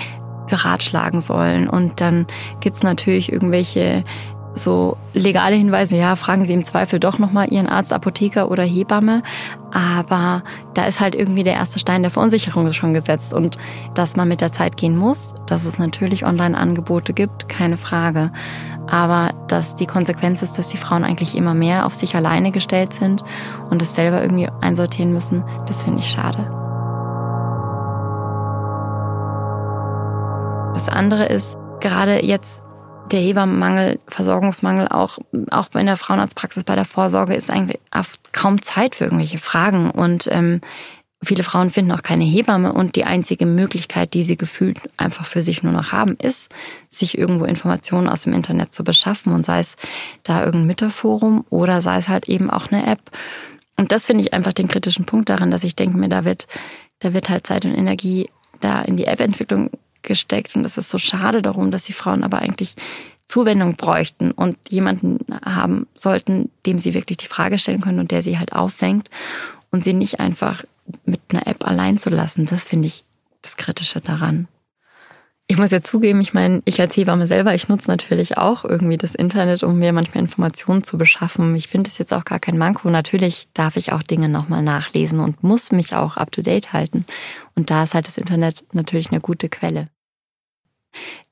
beratschlagen 0.49 1.21
sollen. 1.21 1.69
Und 1.69 2.01
dann 2.01 2.27
gibt's 2.61 2.83
natürlich 2.83 3.33
irgendwelche 3.33 4.05
so 4.55 4.97
legale 5.13 5.57
Hinweise, 5.57 5.97
ja, 5.97 6.17
fragen 6.17 6.47
Sie 6.47 6.53
im 6.53 6.65
Zweifel 6.65 7.01
doch 7.01 7.19
nochmal 7.19 7.53
Ihren 7.53 7.69
Arzt, 7.69 7.93
Apotheker 7.93 8.51
oder 8.51 8.63
Hebamme. 8.63 9.23
Aber 9.73 10.45
da 10.75 10.85
ist 10.85 11.01
halt 11.01 11.15
irgendwie 11.15 11.43
der 11.43 11.55
erste 11.55 11.79
Stein 11.79 12.03
der 12.03 12.11
Verunsicherung 12.11 12.73
schon 12.73 12.93
gesetzt. 12.93 13.35
Und 13.35 13.59
dass 13.95 14.17
man 14.17 14.29
mit 14.29 14.41
der 14.41 14.53
Zeit 14.53 14.77
gehen 14.77 14.97
muss, 14.97 15.35
dass 15.47 15.65
es 15.65 15.79
natürlich 15.79 16.25
Online-Angebote 16.25 17.13
gibt, 17.13 17.49
keine 17.49 17.77
Frage. 17.77 18.31
Aber 18.87 19.35
dass 19.49 19.77
die 19.77 19.87
Konsequenz 19.87 20.43
ist, 20.43 20.59
dass 20.59 20.69
die 20.69 20.77
Frauen 20.77 21.05
eigentlich 21.05 21.37
immer 21.37 21.55
mehr 21.55 21.87
auf 21.87 21.95
sich 21.95 22.15
alleine 22.15 22.53
gestellt 22.53 22.93
sind 22.93 23.25
und 23.71 23.83
es 23.83 23.95
selber 23.95 24.23
irgendwie 24.23 24.49
einsortieren 24.61 25.13
müssen, 25.13 25.43
das 25.67 25.83
finde 25.83 26.01
ich 26.01 26.11
schade. 26.11 26.51
Das 30.75 30.89
andere 30.89 31.27
ist, 31.27 31.57
gerade 31.81 32.25
jetzt 32.25 32.64
der 33.11 33.21
Hebammenmangel, 33.21 34.01
Versorgungsmangel 34.09 34.89
auch, 34.89 35.19
auch 35.51 35.69
in 35.75 35.87
der 35.87 35.97
Frauenarztpraxis 35.97 36.65
bei 36.65 36.75
der 36.75 36.85
Vorsorge 36.85 37.35
ist 37.35 37.51
eigentlich 37.51 37.81
kaum 38.33 38.63
Zeit 38.63 38.95
für 38.95 39.05
irgendwelche 39.05 39.39
Fragen. 39.39 39.91
Und 39.91 40.29
ähm, 40.31 40.61
viele 41.23 41.43
Frauen 41.43 41.71
finden 41.71 41.93
auch 41.93 42.03
keine 42.03 42.25
Hebamme 42.25 42.73
und 42.73 42.97
die 42.97 43.05
einzige 43.05 43.47
Möglichkeit, 43.47 44.15
die 44.15 44.23
sie 44.23 44.37
gefühlt 44.37 44.81
einfach 44.97 45.27
für 45.27 45.43
sich 45.43 45.63
nur 45.63 45.73
noch 45.73 45.93
haben, 45.93 46.17
ist, 46.21 46.55
sich 46.89 47.19
irgendwo 47.19 47.45
Informationen 47.45 48.09
aus 48.09 48.23
dem 48.23 48.33
Internet 48.33 48.75
zu 48.75 48.85
beschaffen 48.85 49.33
und 49.33 49.45
sei 49.45 49.61
es 49.61 49.77
da 50.23 50.41
irgendein 50.41 50.67
Mütterforum 50.69 51.45
oder 51.51 51.83
sei 51.83 51.97
es 51.97 52.09
halt 52.09 52.29
eben 52.29 52.51
auch 52.51 52.71
eine 52.71 52.87
App. 52.87 53.11
Und 53.77 53.93
das 53.93 54.07
finde 54.07 54.23
ich 54.23 54.33
einfach 54.33 54.53
den 54.53 54.69
kritischen 54.69 55.05
Punkt 55.05 55.29
daran, 55.29 55.51
dass 55.51 55.65
ich 55.65 55.77
denke 55.77 55.99
mir, 55.99 56.09
da 56.09 56.25
wird, 56.25 56.47
da 57.01 57.13
wird 57.13 57.29
halt 57.29 57.47
Zeit 57.47 57.65
und 57.65 57.75
Energie 57.75 58.31
da 58.61 58.83
in 58.83 58.97
die 58.97 59.07
App-Entwicklung 59.07 59.71
gesteckt. 60.05 60.55
Und 60.55 60.63
das 60.63 60.79
ist 60.79 60.91
so 60.91 60.99
schade 60.99 61.43
darum, 61.43 61.71
dass 61.71 61.85
die 61.85 61.93
Frauen 61.93 62.23
aber 62.23 62.39
eigentlich 62.39 62.75
Zuwendung 63.27 63.77
bräuchten 63.77 64.31
und 64.31 64.57
jemanden 64.69 65.19
haben 65.45 65.87
sollten, 65.95 66.51
dem 66.67 66.79
sie 66.79 66.95
wirklich 66.95 67.19
die 67.19 67.27
Frage 67.27 67.59
stellen 67.59 67.81
können 67.81 67.99
und 67.99 68.11
der 68.11 68.23
sie 68.23 68.39
halt 68.39 68.53
auffängt 68.53 69.11
und 69.71 69.83
sie 69.83 69.95
nicht 69.95 70.21
einfach 70.21 70.65
mit 71.07 71.21
einer 71.31 71.47
App 71.47 71.67
allein 71.67 71.99
zu 71.99 72.11
lassen. 72.11 72.45
Das 72.47 72.65
finde 72.65 72.89
ich 72.89 73.05
das 73.43 73.57
Kritische 73.57 74.01
daran. 74.01 74.47
Ich 75.47 75.59
muss 75.59 75.73
ja 75.73 75.83
zugeben, 75.83 76.23
ich 76.23 76.33
meine, 76.33 76.63
ich 76.65 76.81
als 76.81 76.97
Hebamme 76.97 77.27
selber, 77.27 77.55
ich 77.55 77.69
nutze 77.69 77.91
natürlich 77.91 78.39
auch 78.39 78.65
irgendwie 78.65 78.97
das 78.97 79.15
Internet, 79.15 79.63
um 79.63 79.79
mir 79.79 79.93
manchmal 79.93 80.23
Informationen 80.23 80.85
zu 80.85 80.97
beschaffen. 80.97 81.55
Ich 81.55 81.69
finde 81.69 81.91
es 81.91 81.99
jetzt 81.99 82.15
auch 82.15 82.25
gar 82.25 82.39
kein 82.39 82.57
Manko. 82.57 82.89
Natürlich 82.89 83.49
darf 83.53 83.77
ich 83.77 83.93
auch 83.93 84.03
Dinge 84.03 84.31
nochmal 84.31 84.63
nachlesen 84.63 85.21
und 85.21 85.43
muss 85.43 85.71
mich 85.71 85.95
auch 85.95 86.17
up 86.17 86.33
to 86.33 86.41
date 86.41 86.73
halten. 86.73 87.05
Und 87.55 87.69
da 87.71 87.83
ist 87.83 87.93
halt 87.93 88.07
das 88.07 88.17
Internet 88.17 88.65
natürlich 88.73 89.11
eine 89.11 89.21
gute 89.21 89.51
Quelle. 89.51 89.89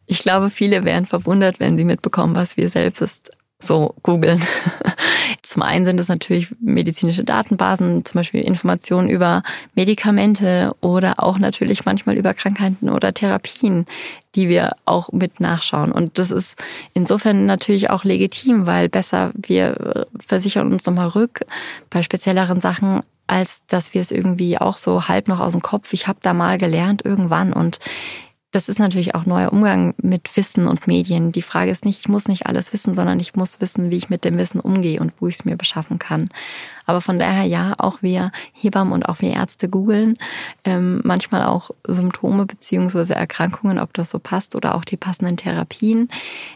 Ich 0.05 0.19
glaube, 0.19 0.51
viele 0.51 0.85
wären 0.85 1.07
verwundert, 1.07 1.59
wenn 1.59 1.79
sie 1.79 1.85
mitbekommen, 1.87 2.37
was 2.37 2.59
wir 2.59 2.69
selbst 2.69 3.31
so 3.63 3.95
googeln. 4.03 4.41
Zum 5.43 5.63
einen 5.63 5.85
sind 5.85 5.99
es 5.99 6.09
natürlich 6.09 6.55
medizinische 6.61 7.25
Datenbasen, 7.25 8.05
zum 8.05 8.19
Beispiel 8.19 8.43
Informationen 8.43 9.11
über 9.11 9.43
Medikamente 9.75 10.75
oder 10.81 11.23
auch 11.23 11.39
natürlich 11.39 11.85
manchmal 11.85 12.17
über 12.17 12.33
Krankheiten 12.33 12.89
oder 12.89 13.13
Therapien, 13.13 13.87
die 14.35 14.49
wir 14.49 14.73
auch 14.85 15.11
mit 15.13 15.41
nachschauen. 15.41 15.91
Und 15.93 16.19
das 16.19 16.31
ist 16.31 16.63
insofern 16.95 17.45
natürlich 17.45 17.91
auch 17.91 18.05
legitim, 18.05 18.67
weil 18.67 18.89
besser 18.89 19.33
wir 19.35 20.07
versichern 20.19 20.73
uns 20.73 20.87
nochmal 20.87 21.09
rück 21.09 21.45
bei 21.91 22.03
spezielleren 22.03 22.61
Sachen, 22.61 23.01
als 23.27 23.63
dass 23.67 23.95
wir 23.95 24.01
es 24.01 24.11
irgendwie 24.11 24.59
auch 24.59 24.77
so 24.77 25.09
halb 25.09 25.29
noch 25.29 25.41
aus 25.41 25.53
dem 25.53 25.63
Kopf, 25.63 25.93
ich 25.93 26.07
habe 26.07 26.19
da 26.23 26.35
mal 26.35 26.59
gelernt 26.59 27.05
irgendwann 27.05 27.53
und 27.53 27.79
das 28.53 28.69
ist 28.69 28.79
natürlich 28.79 29.15
auch 29.15 29.25
neuer 29.25 29.51
Umgang 29.51 29.95
mit 29.97 30.37
Wissen 30.37 30.69
und 30.69 30.87
Medien. 30.87 31.33
Die 31.33 31.41
Frage 31.41 31.71
ist 31.71 31.87
nicht, 31.87 32.01
ich 32.01 32.09
muss 32.09 32.29
nicht 32.29 32.47
alles 32.47 32.75
wissen, 32.75 32.95
sondern 32.95 33.19
ich 33.19 33.35
muss 33.35 33.63
wissen, 33.63 33.91
wie 33.91 33.97
ich 33.97 34.11
mit 34.11 34.25
dem 34.25 34.37
Wissen 34.37 34.61
umgehe 34.61 35.01
und 35.01 35.13
wo 35.19 35.27
ich 35.27 35.37
es 35.37 35.45
mir 35.47 35.57
beschaffen 35.57 35.99
kann. 35.99 36.29
Aber 36.85 37.01
von 37.01 37.19
daher 37.19 37.45
ja, 37.45 37.73
auch 37.79 38.03
wir 38.03 38.31
Hebammen 38.53 38.93
und 38.93 39.09
auch 39.09 39.21
wir 39.21 39.33
Ärzte 39.33 39.71
googeln 39.71 40.19
ähm, 40.65 41.01
manchmal 41.03 41.47
auch 41.47 41.71
Symptome 41.87 42.45
beziehungsweise 42.45 43.15
Erkrankungen, 43.15 43.79
ob 43.79 43.95
das 43.95 44.11
so 44.11 44.19
passt 44.19 44.55
oder 44.55 44.75
auch 44.75 44.85
die 44.85 44.99
passenden 44.99 45.39
Therapien. 45.39 46.11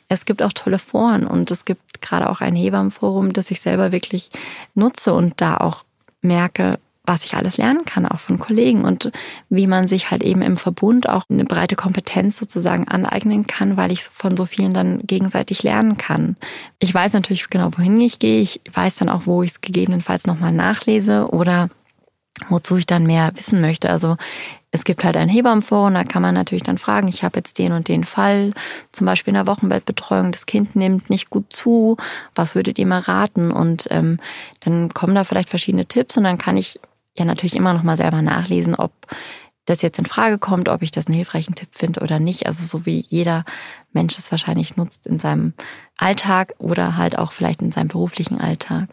Es 0.09 0.26
gibt 0.26 0.43
auch 0.43 0.53
tolle 0.53 0.79
Foren 0.79 1.26
und 1.26 1.50
es 1.50 1.65
gibt 1.65 2.03
gerade 2.03 2.29
auch 2.29 2.43
ein 2.43 2.57
Hebammenforum, 2.57 3.33
das 3.33 3.50
ich 3.50 3.62
selber 3.62 3.93
wirklich 3.93 4.31
nutze 4.75 5.15
und 5.15 5.41
da 5.41 5.57
auch 5.57 5.85
merke, 6.21 6.79
was 7.06 7.25
ich 7.25 7.34
alles 7.34 7.56
lernen 7.56 7.84
kann, 7.84 8.06
auch 8.06 8.18
von 8.18 8.38
Kollegen 8.38 8.84
und 8.84 9.10
wie 9.48 9.66
man 9.66 9.88
sich 9.88 10.10
halt 10.10 10.22
eben 10.22 10.42
im 10.42 10.56
Verbund 10.56 11.08
auch 11.08 11.25
eine 11.28 11.44
breite 11.44 11.76
Kompetenz 11.76 12.38
sozusagen 12.38 12.88
aneignen 12.88 13.46
kann, 13.46 13.76
weil 13.76 13.92
ich 13.92 14.02
von 14.02 14.36
so 14.36 14.44
vielen 14.44 14.75
dann 14.75 15.00
gegenseitig 15.06 15.62
lernen 15.62 15.96
kann. 15.96 16.36
Ich 16.78 16.92
weiß 16.92 17.12
natürlich 17.12 17.48
genau, 17.48 17.70
wohin 17.76 18.00
ich 18.00 18.18
gehe. 18.18 18.40
Ich 18.40 18.60
weiß 18.72 18.96
dann 18.96 19.08
auch, 19.08 19.22
wo 19.26 19.42
ich 19.42 19.52
es 19.52 19.60
gegebenenfalls 19.60 20.26
nochmal 20.26 20.52
nachlese 20.52 21.28
oder 21.30 21.68
wozu 22.48 22.76
ich 22.76 22.86
dann 22.86 23.04
mehr 23.04 23.30
wissen 23.34 23.60
möchte. 23.60 23.88
Also 23.88 24.16
es 24.70 24.84
gibt 24.84 25.04
halt 25.04 25.16
ein 25.16 25.28
Hebammenforum, 25.28 25.94
da 25.94 26.04
kann 26.04 26.22
man 26.22 26.34
natürlich 26.34 26.62
dann 26.62 26.76
fragen, 26.76 27.08
ich 27.08 27.25
habe 27.25 27.38
jetzt 27.38 27.58
den 27.58 27.72
und 27.72 27.88
den 27.88 28.04
Fall, 28.04 28.52
zum 28.92 29.06
Beispiel 29.06 29.30
in 29.30 29.42
der 29.42 29.46
Wochenbettbetreuung, 29.46 30.32
das 30.32 30.44
Kind 30.44 30.76
nimmt 30.76 31.08
nicht 31.08 31.30
gut 31.30 31.50
zu, 31.50 31.96
was 32.34 32.54
würdet 32.54 32.78
ihr 32.78 32.86
mal 32.86 33.00
raten? 33.00 33.50
Und 33.50 33.88
ähm, 33.90 34.18
dann 34.60 34.92
kommen 34.92 35.14
da 35.14 35.25
vielleicht 35.25 35.48
verschiedene 35.48 35.86
Tipps 35.86 36.16
und 36.18 36.25
dann 36.25 36.36
kann 36.36 36.58
ich 36.58 36.78
ja 37.18 37.25
natürlich 37.25 37.56
immer 37.56 37.75
noch 37.75 37.82
mal 37.82 37.96
selber 37.96 38.23
nachlesen, 38.23 38.75
ob 38.75 38.92
das 39.66 39.82
jetzt 39.82 39.99
in 39.99 40.06
Frage 40.06 40.38
kommt, 40.38 40.68
ob 40.68 40.82
ich 40.82 40.92
das 40.92 41.06
einen 41.06 41.16
hilfreichen 41.16 41.54
Tipp 41.54 41.70
finde 41.73 42.00
oder 42.00 42.20
nicht. 42.20 42.46
Also 42.46 42.64
so 42.64 42.87
wie 42.87 43.04
jeder 43.08 43.44
Mensch 43.92 44.16
es 44.16 44.30
wahrscheinlich 44.30 44.76
nutzt 44.76 45.06
in 45.06 45.18
seinem 45.18 45.54
Alltag 45.99 46.54
oder 46.58 46.96
halt 46.96 47.18
auch 47.18 47.32
vielleicht 47.32 47.62
in 47.62 47.73
seinem 47.73 47.88
beruflichen 47.88 48.40
Alltag. 48.40 48.88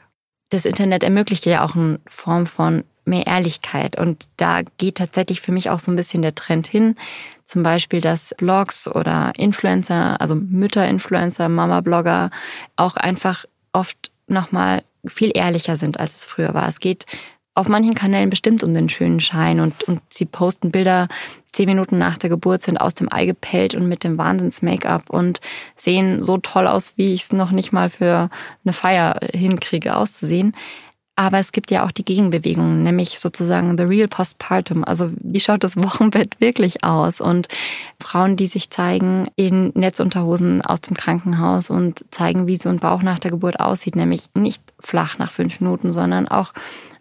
Das 0.49 0.65
Internet 0.65 1.03
ermöglicht 1.03 1.45
ja 1.45 1.63
auch 1.63 1.75
eine 1.75 1.99
Form 2.07 2.47
von 2.47 2.83
mehr 3.05 3.27
Ehrlichkeit 3.27 3.97
und 3.97 4.27
da 4.37 4.61
geht 4.77 4.97
tatsächlich 4.97 5.41
für 5.41 5.51
mich 5.51 5.69
auch 5.69 5.79
so 5.79 5.91
ein 5.91 5.95
bisschen 5.95 6.21
der 6.21 6.35
Trend 6.35 6.67
hin. 6.67 6.95
Zum 7.43 7.61
Beispiel, 7.61 8.01
dass 8.01 8.33
Blogs 8.37 8.87
oder 8.87 9.33
Influencer, 9.35 10.19
also 10.21 10.35
Mütter-Influencer, 10.35 11.49
Mama-Blogger 11.49 12.31
auch 12.77 12.95
einfach 12.95 13.45
oft 13.73 14.11
nochmal 14.27 14.83
viel 15.05 15.31
ehrlicher 15.33 15.75
sind, 15.75 15.99
als 15.99 16.15
es 16.15 16.25
früher 16.25 16.53
war. 16.53 16.67
Es 16.67 16.79
geht 16.79 17.05
auf 17.55 17.67
manchen 17.69 17.93
Kanälen 17.93 18.29
bestimmt 18.29 18.63
um 18.63 18.73
den 18.73 18.89
schönen 18.89 19.19
Schein 19.19 19.59
und, 19.59 19.83
und 19.83 20.01
sie 20.09 20.25
posten 20.25 20.71
Bilder 20.71 21.07
zehn 21.51 21.67
Minuten 21.67 21.99
nach 21.99 22.17
der 22.17 22.29
Geburt, 22.29 22.63
sind 22.63 22.77
aus 22.77 22.95
dem 22.95 23.11
Ei 23.11 23.25
gepellt 23.25 23.75
und 23.75 23.87
mit 23.87 24.03
dem 24.03 24.17
Wahnsinns-Make-up 24.17 25.09
und 25.09 25.39
sehen 25.75 26.23
so 26.23 26.37
toll 26.37 26.67
aus, 26.67 26.93
wie 26.97 27.13
ich 27.13 27.23
es 27.23 27.31
noch 27.31 27.51
nicht 27.51 27.71
mal 27.71 27.89
für 27.89 28.29
eine 28.65 28.73
Feier 28.73 29.19
hinkriege 29.33 29.95
auszusehen. 29.95 30.55
Aber 31.15 31.37
es 31.37 31.51
gibt 31.51 31.69
ja 31.69 31.85
auch 31.85 31.91
die 31.91 32.05
Gegenbewegung, 32.05 32.81
nämlich 32.81 33.19
sozusagen 33.19 33.77
the 33.77 33.83
real 33.83 34.07
postpartum. 34.07 34.83
Also 34.83 35.11
wie 35.21 35.39
schaut 35.39 35.63
das 35.63 35.77
Wochenbett 35.77 36.41
wirklich 36.41 36.83
aus? 36.83 37.21
Und 37.21 37.49
Frauen, 38.01 38.35
die 38.35 38.47
sich 38.47 38.71
zeigen 38.71 39.25
in 39.35 39.71
Netzunterhosen 39.75 40.63
aus 40.63 40.81
dem 40.81 40.97
Krankenhaus 40.97 41.69
und 41.69 42.03
zeigen, 42.09 42.47
wie 42.47 42.57
so 42.57 42.69
ein 42.69 42.77
Bauch 42.77 43.03
nach 43.03 43.19
der 43.19 43.29
Geburt 43.29 43.59
aussieht, 43.59 43.95
nämlich 43.95 44.25
nicht 44.35 44.63
flach 44.79 45.19
nach 45.19 45.31
fünf 45.31 45.59
Minuten, 45.59 45.93
sondern 45.93 46.27
auch 46.27 46.51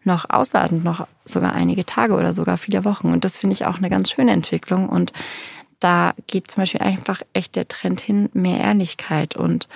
noch 0.04 0.28
ausladend, 0.28 0.84
noch 0.84 1.06
sogar 1.24 1.52
einige 1.52 1.86
Tage 1.86 2.14
oder 2.14 2.32
sogar 2.32 2.56
viele 2.56 2.84
Wochen. 2.84 3.12
Und 3.12 3.24
das 3.24 3.38
finde 3.38 3.54
ich 3.54 3.66
auch 3.66 3.78
eine 3.78 3.90
ganz 3.90 4.10
schöne 4.10 4.32
Entwicklung. 4.32 4.88
Und 4.88 5.12
da 5.80 6.14
geht 6.26 6.50
zum 6.50 6.62
Beispiel 6.62 6.80
einfach 6.80 7.22
echt 7.32 7.56
der 7.56 7.68
Trend 7.68 8.00
hin, 8.00 8.28
mehr 8.32 8.60
Ehrlichkeit. 8.60 9.36
Und 9.36 9.68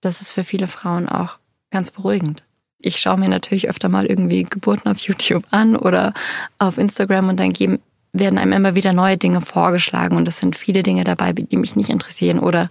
das 0.00 0.20
ist 0.20 0.30
für 0.30 0.44
viele 0.44 0.68
Frauen 0.68 1.08
auch 1.08 1.38
ganz 1.70 1.90
beruhigend. 1.90 2.44
Ich 2.78 2.98
schaue 2.98 3.18
mir 3.18 3.28
natürlich 3.28 3.68
öfter 3.68 3.88
mal 3.88 4.06
irgendwie 4.06 4.42
Geburten 4.42 4.90
auf 4.90 4.98
YouTube 4.98 5.44
an 5.50 5.76
oder 5.76 6.14
auf 6.58 6.78
Instagram 6.78 7.28
und 7.28 7.38
dann 7.38 7.52
geben 7.52 7.80
werden 8.12 8.38
einem 8.38 8.52
immer 8.52 8.74
wieder 8.74 8.92
neue 8.92 9.16
Dinge 9.16 9.40
vorgeschlagen 9.40 10.16
und 10.16 10.28
es 10.28 10.38
sind 10.38 10.54
viele 10.54 10.82
Dinge 10.82 11.04
dabei, 11.04 11.32
die 11.32 11.56
mich 11.56 11.76
nicht 11.76 11.88
interessieren 11.88 12.38
oder 12.38 12.68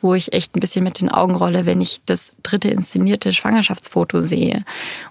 wo 0.00 0.14
ich 0.14 0.32
echt 0.32 0.54
ein 0.54 0.60
bisschen 0.60 0.84
mit 0.84 1.00
den 1.00 1.08
Augen 1.08 1.34
rolle, 1.34 1.66
wenn 1.66 1.80
ich 1.80 2.00
das 2.06 2.36
dritte 2.44 2.68
inszenierte 2.68 3.32
Schwangerschaftsfoto 3.32 4.20
sehe 4.20 4.64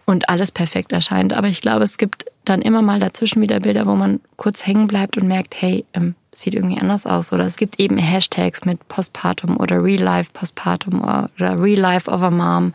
und 0.06 0.30
alles 0.30 0.54
perfekt 0.54 0.94
erscheint. 0.94 1.34
Aber 1.34 1.48
ich 1.48 1.60
glaube, 1.60 1.84
es 1.84 1.98
gibt 1.98 2.26
dann 2.46 2.62
immer 2.62 2.82
mal 2.82 3.00
dazwischen 3.00 3.42
wieder 3.42 3.60
Bilder, 3.60 3.86
wo 3.86 3.96
man 3.96 4.22
kurz 4.38 4.66
hängen 4.66 4.88
bleibt 4.88 5.18
und 5.18 5.28
merkt, 5.28 5.56
hey, 5.60 5.84
ähm, 5.94 6.16
sieht 6.32 6.54
irgendwie 6.54 6.80
anders 6.80 7.06
aus. 7.06 7.34
Oder 7.34 7.46
es 7.46 7.58
gibt 7.58 7.80
eben 7.80 7.98
Hashtags 7.98 8.64
mit 8.64 8.88
Postpartum 8.88 9.58
oder 9.58 9.84
Real 9.84 10.02
Life 10.02 10.32
Postpartum 10.34 11.02
oder 11.02 11.62
Real 11.62 11.80
Life 11.80 12.10
of 12.10 12.22
a 12.22 12.32
Mom, 12.32 12.74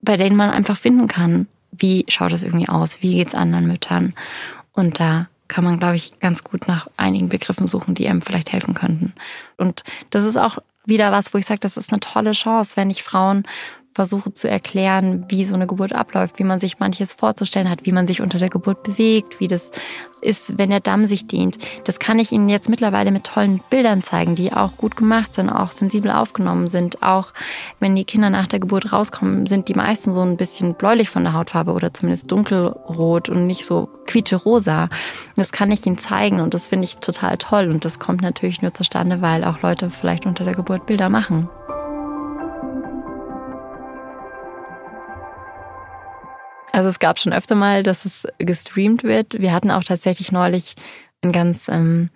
bei 0.00 0.16
denen 0.16 0.36
man 0.36 0.50
einfach 0.50 0.76
finden 0.76 1.06
kann, 1.06 1.46
wie 1.70 2.04
schaut 2.08 2.32
es 2.32 2.42
irgendwie 2.42 2.68
aus, 2.68 2.98
wie 3.00 3.14
geht's 3.14 3.34
anderen 3.34 3.66
Müttern. 3.66 4.14
Und 4.72 4.98
da 4.98 5.28
kann 5.48 5.64
man, 5.64 5.78
glaube 5.78 5.96
ich, 5.96 6.18
ganz 6.20 6.44
gut 6.44 6.68
nach 6.68 6.88
einigen 6.96 7.28
Begriffen 7.28 7.66
suchen, 7.66 7.94
die 7.94 8.08
einem 8.08 8.22
vielleicht 8.22 8.52
helfen 8.52 8.74
könnten. 8.74 9.12
Und 9.56 9.82
das 10.10 10.24
ist 10.24 10.36
auch 10.36 10.58
wieder 10.84 11.12
was, 11.12 11.32
wo 11.32 11.38
ich 11.38 11.46
sage, 11.46 11.60
das 11.60 11.76
ist 11.76 11.92
eine 11.92 12.00
tolle 12.00 12.32
Chance, 12.32 12.76
wenn 12.76 12.90
ich 12.90 13.02
Frauen 13.02 13.46
versuche 13.94 14.32
zu 14.32 14.48
erklären, 14.48 15.24
wie 15.28 15.44
so 15.44 15.54
eine 15.54 15.66
Geburt 15.66 15.92
abläuft, 15.92 16.38
wie 16.38 16.44
man 16.44 16.60
sich 16.60 16.78
manches 16.78 17.12
vorzustellen 17.12 17.68
hat, 17.68 17.84
wie 17.84 17.92
man 17.92 18.06
sich 18.06 18.20
unter 18.20 18.38
der 18.38 18.48
Geburt 18.48 18.82
bewegt, 18.82 19.40
wie 19.40 19.48
das 19.48 19.70
ist, 20.22 20.56
wenn 20.56 20.70
der 20.70 20.80
Damm 20.80 21.06
sich 21.06 21.26
dehnt. 21.26 21.58
Das 21.84 21.98
kann 21.98 22.18
ich 22.18 22.32
Ihnen 22.32 22.48
jetzt 22.48 22.68
mittlerweile 22.68 23.10
mit 23.10 23.24
tollen 23.24 23.60
Bildern 23.70 24.02
zeigen, 24.02 24.34
die 24.34 24.52
auch 24.52 24.76
gut 24.76 24.96
gemacht 24.96 25.34
sind, 25.34 25.50
auch 25.50 25.72
sensibel 25.72 26.10
aufgenommen 26.10 26.68
sind. 26.68 27.02
Auch 27.02 27.32
wenn 27.80 27.96
die 27.96 28.04
Kinder 28.04 28.30
nach 28.30 28.46
der 28.46 28.60
Geburt 28.60 28.92
rauskommen, 28.92 29.46
sind 29.46 29.68
die 29.68 29.74
meisten 29.74 30.12
so 30.12 30.22
ein 30.22 30.36
bisschen 30.36 30.74
bläulich 30.74 31.10
von 31.10 31.24
der 31.24 31.34
Hautfarbe 31.34 31.72
oder 31.72 31.92
zumindest 31.92 32.30
dunkelrot 32.30 33.28
und 33.28 33.46
nicht 33.46 33.66
so 33.66 33.88
quietsche-rosa. 34.06 34.88
Das 35.36 35.52
kann 35.52 35.70
ich 35.70 35.84
Ihnen 35.86 35.98
zeigen 35.98 36.40
und 36.40 36.54
das 36.54 36.68
finde 36.68 36.84
ich 36.84 36.96
total 36.98 37.36
toll. 37.36 37.68
Und 37.68 37.84
das 37.84 37.98
kommt 37.98 38.22
natürlich 38.22 38.62
nur 38.62 38.72
zustande, 38.72 39.20
weil 39.20 39.44
auch 39.44 39.60
Leute 39.62 39.90
vielleicht 39.90 40.24
unter 40.24 40.44
der 40.44 40.54
Geburt 40.54 40.86
Bilder 40.86 41.08
machen. 41.08 41.48
Also 46.72 46.88
es 46.88 46.98
gab 46.98 47.18
schon 47.18 47.32
öfter 47.32 47.54
mal, 47.54 47.82
dass 47.82 48.04
es 48.04 48.26
gestreamt 48.38 49.04
wird. 49.04 49.40
Wir 49.40 49.52
hatten 49.52 49.70
auch 49.70 49.84
tatsächlich 49.84 50.32
neulich 50.32 50.74
einen 51.20 51.32
ganz 51.32 51.68
ähm, 51.68 52.08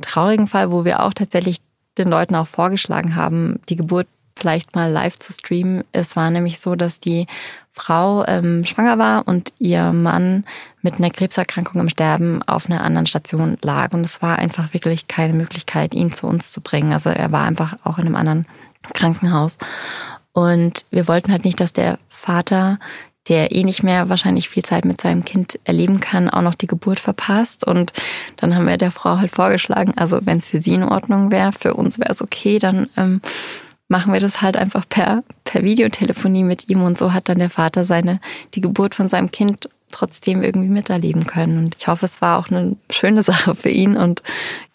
traurigen 0.00 0.46
Fall, 0.46 0.72
wo 0.72 0.84
wir 0.84 1.02
auch 1.02 1.12
tatsächlich 1.12 1.58
den 1.98 2.08
Leuten 2.08 2.34
auch 2.34 2.46
vorgeschlagen 2.46 3.16
haben, 3.16 3.60
die 3.68 3.76
Geburt 3.76 4.08
vielleicht 4.34 4.74
mal 4.74 4.90
live 4.90 5.18
zu 5.18 5.32
streamen. 5.32 5.84
Es 5.92 6.16
war 6.16 6.30
nämlich 6.30 6.60
so, 6.60 6.74
dass 6.74 7.00
die 7.00 7.26
Frau 7.72 8.24
ähm, 8.26 8.64
schwanger 8.64 8.98
war 8.98 9.26
und 9.26 9.52
ihr 9.58 9.92
Mann 9.92 10.44
mit 10.80 10.94
einer 10.94 11.10
Krebserkrankung 11.10 11.80
im 11.80 11.88
Sterben 11.88 12.42
auf 12.44 12.66
einer 12.66 12.82
anderen 12.82 13.06
Station 13.06 13.58
lag. 13.62 13.92
Und 13.92 14.04
es 14.04 14.22
war 14.22 14.38
einfach 14.38 14.72
wirklich 14.72 15.08
keine 15.08 15.34
Möglichkeit, 15.34 15.94
ihn 15.94 16.12
zu 16.12 16.26
uns 16.26 16.50
zu 16.50 16.60
bringen. 16.60 16.92
Also 16.92 17.10
er 17.10 17.30
war 17.30 17.44
einfach 17.44 17.76
auch 17.84 17.98
in 17.98 18.06
einem 18.06 18.16
anderen 18.16 18.46
Krankenhaus. 18.94 19.58
Und 20.32 20.86
wir 20.90 21.08
wollten 21.08 21.32
halt 21.32 21.44
nicht, 21.44 21.60
dass 21.60 21.72
der 21.72 21.98
Vater 22.08 22.78
der 23.28 23.54
eh 23.54 23.64
nicht 23.64 23.82
mehr 23.82 24.08
wahrscheinlich 24.08 24.48
viel 24.48 24.62
Zeit 24.62 24.84
mit 24.84 25.00
seinem 25.00 25.24
Kind 25.24 25.58
erleben 25.64 26.00
kann, 26.00 26.30
auch 26.30 26.42
noch 26.42 26.54
die 26.54 26.66
Geburt 26.66 27.00
verpasst. 27.00 27.66
Und 27.66 27.92
dann 28.36 28.54
haben 28.54 28.66
wir 28.66 28.76
der 28.78 28.90
Frau 28.90 29.18
halt 29.18 29.30
vorgeschlagen, 29.30 29.92
also 29.96 30.20
wenn 30.22 30.38
es 30.38 30.46
für 30.46 30.60
sie 30.60 30.74
in 30.74 30.84
Ordnung 30.84 31.30
wäre, 31.30 31.52
für 31.52 31.74
uns 31.74 31.98
wäre 31.98 32.10
es 32.10 32.22
okay, 32.22 32.58
dann 32.58 32.88
ähm, 32.96 33.20
machen 33.88 34.12
wir 34.12 34.20
das 34.20 34.42
halt 34.42 34.56
einfach 34.56 34.84
per, 34.88 35.22
per 35.44 35.62
Videotelefonie 35.62 36.44
mit 36.44 36.68
ihm. 36.68 36.82
Und 36.82 36.98
so 36.98 37.12
hat 37.12 37.28
dann 37.28 37.38
der 37.38 37.50
Vater 37.50 37.84
seine, 37.84 38.20
die 38.54 38.60
Geburt 38.60 38.94
von 38.94 39.08
seinem 39.08 39.30
Kind 39.30 39.68
trotzdem 39.90 40.42
irgendwie 40.42 40.68
miterleben 40.68 41.26
können. 41.26 41.64
Und 41.64 41.76
ich 41.78 41.88
hoffe, 41.88 42.04
es 42.04 42.20
war 42.20 42.38
auch 42.38 42.50
eine 42.50 42.76
schöne 42.90 43.22
Sache 43.22 43.54
für 43.54 43.70
ihn. 43.70 43.96
Und 43.96 44.22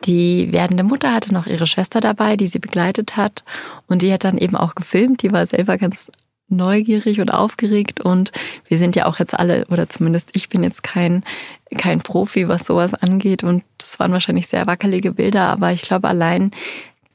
die 0.06 0.52
werdende 0.52 0.84
Mutter 0.84 1.14
hatte 1.14 1.34
noch 1.34 1.46
ihre 1.46 1.68
Schwester 1.68 2.02
dabei, 2.02 2.36
die 2.36 2.48
sie 2.48 2.60
begleitet 2.60 3.16
hat. 3.16 3.44
Und 3.88 4.02
die 4.02 4.12
hat 4.12 4.24
dann 4.24 4.38
eben 4.38 4.56
auch 4.56 4.76
gefilmt. 4.76 5.22
Die 5.22 5.32
war 5.32 5.46
selber 5.46 5.78
ganz 5.78 6.12
neugierig 6.50 7.20
und 7.20 7.34
aufgeregt 7.34 8.02
und 8.02 8.32
wir 8.68 8.78
sind 8.78 8.96
ja 8.96 9.06
auch 9.06 9.20
jetzt 9.20 9.38
alle, 9.38 9.66
oder 9.70 9.90
zumindest 9.90 10.32
ich 10.36 10.50
bin 10.50 10.64
jetzt 10.64 10.84
kein, 10.84 11.24
kein 11.76 12.02
Profi, 12.02 12.48
was 12.48 12.66
sowas 12.66 12.94
angeht 12.94 13.44
und 13.44 13.64
das 13.78 14.00
waren 14.00 14.12
wahrscheinlich 14.12 14.48
sehr 14.48 14.68
wackelige 14.68 15.14
Bilder, 15.14 15.48
aber 15.48 15.72
ich 15.72 15.82
glaube 15.82 16.08
allein 16.08 16.52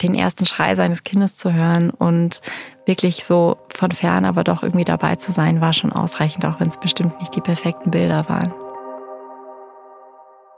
den 0.03 0.15
ersten 0.15 0.47
Schrei 0.47 0.75
seines 0.75 1.03
Kindes 1.03 1.37
zu 1.37 1.53
hören 1.53 1.91
und 1.91 2.41
wirklich 2.87 3.25
so 3.25 3.59
von 3.69 3.91
fern, 3.91 4.25
aber 4.25 4.45
doch 4.45 4.63
irgendwie 4.63 4.85
dabei 4.85 5.17
zu 5.17 5.33
sein, 5.33 5.61
war 5.61 5.75
schon 5.75 5.93
ausreichend, 5.93 6.45
auch 6.47 6.61
wenn 6.61 6.69
es 6.69 6.81
bestimmt 6.81 7.21
nicht 7.21 7.35
die 7.35 7.41
perfekten 7.41 7.91
Bilder 7.91 8.29
waren. 8.29 8.53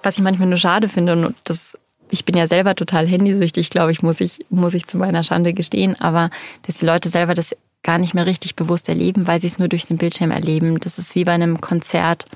Was 0.03 0.17
ich 0.17 0.25
manchmal 0.25 0.49
nur 0.49 0.59
schade 0.59 0.89
finde 0.89 1.12
und 1.12 1.35
das 1.45 1.77
ich 2.11 2.25
bin 2.25 2.37
ja 2.37 2.47
selber 2.47 2.75
total 2.75 3.07
handysüchtig, 3.07 3.71
glaube 3.71 3.93
ich, 3.93 4.03
muss 4.03 4.21
ich, 4.21 4.41
muss 4.50 4.75
ich 4.75 4.87
zu 4.87 4.99
meiner 4.99 5.23
Schande 5.23 5.55
gestehen, 5.55 5.95
aber 6.00 6.31
dass 6.67 6.79
die 6.79 6.87
Leute 6.87 7.09
selber 7.09 7.35
das 7.35 7.55
gar 7.83 7.99
nicht 7.99 8.15
mehr 8.15 8.27
richtig 8.27 8.57
bewusst 8.57 8.89
erleben, 8.89 9.27
weil 9.27 9.41
sie 9.41 9.47
es 9.47 9.59
nur 9.59 9.69
durch 9.69 9.87
den 9.87 9.97
Bildschirm 9.97 10.31
erleben. 10.31 10.79
Das 10.81 10.99
ist 10.99 11.15
wie 11.15 11.25
bei 11.25 11.33
einem 11.33 11.61
Konzert 11.61 12.27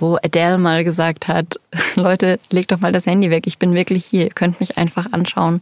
wo 0.00 0.16
Adele 0.16 0.58
mal 0.58 0.84
gesagt 0.84 1.28
hat, 1.28 1.60
Leute, 1.96 2.38
legt 2.50 2.72
doch 2.72 2.80
mal 2.80 2.92
das 2.92 3.06
Handy 3.06 3.30
weg, 3.30 3.46
ich 3.46 3.58
bin 3.58 3.74
wirklich 3.74 4.04
hier, 4.04 4.24
ihr 4.24 4.30
könnt 4.30 4.60
mich 4.60 4.78
einfach 4.78 5.12
anschauen. 5.12 5.60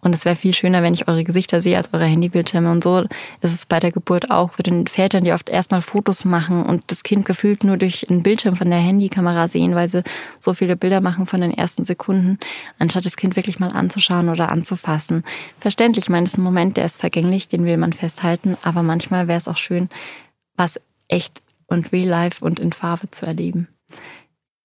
Und 0.00 0.14
es 0.14 0.24
wäre 0.24 0.36
viel 0.36 0.54
schöner, 0.54 0.82
wenn 0.82 0.94
ich 0.94 1.08
eure 1.08 1.24
Gesichter 1.24 1.60
sehe 1.60 1.76
als 1.76 1.92
eure 1.92 2.04
Handybildschirme. 2.04 2.70
Und 2.70 2.82
so 2.82 3.04
ist 3.42 3.52
es 3.52 3.66
bei 3.66 3.80
der 3.80 3.92
Geburt 3.92 4.30
auch 4.30 4.52
für 4.52 4.62
den 4.62 4.86
Vätern, 4.86 5.24
die 5.24 5.32
oft 5.32 5.48
erstmal 5.48 5.82
Fotos 5.82 6.24
machen 6.24 6.64
und 6.64 6.84
das 6.86 7.02
Kind 7.02 7.26
gefühlt 7.26 7.64
nur 7.64 7.76
durch 7.76 8.08
einen 8.08 8.22
Bildschirm 8.22 8.56
von 8.56 8.70
der 8.70 8.78
Handykamera 8.78 9.48
sehen, 9.48 9.74
weil 9.74 9.88
sie 9.88 10.02
so 10.38 10.54
viele 10.54 10.76
Bilder 10.76 11.00
machen 11.00 11.26
von 11.26 11.40
den 11.40 11.52
ersten 11.52 11.84
Sekunden, 11.84 12.38
anstatt 12.78 13.04
das 13.04 13.16
Kind 13.16 13.36
wirklich 13.36 13.58
mal 13.58 13.72
anzuschauen 13.72 14.28
oder 14.28 14.50
anzufassen. 14.50 15.24
Verständlich, 15.58 16.06
ich 16.06 16.10
meine, 16.10 16.24
das 16.24 16.34
ist 16.34 16.38
ein 16.38 16.44
Moment, 16.44 16.76
der 16.76 16.86
ist 16.86 17.00
vergänglich, 17.00 17.48
den 17.48 17.64
will 17.64 17.76
man 17.76 17.92
festhalten, 17.92 18.56
aber 18.62 18.82
manchmal 18.82 19.28
wäre 19.28 19.38
es 19.38 19.48
auch 19.48 19.56
schön, 19.56 19.88
was 20.56 20.80
echt 21.08 21.42
und 21.70 21.92
real 21.92 22.08
life 22.08 22.44
und 22.44 22.60
in 22.60 22.72
Farbe 22.72 23.10
zu 23.10 23.26
erleben. 23.26 23.68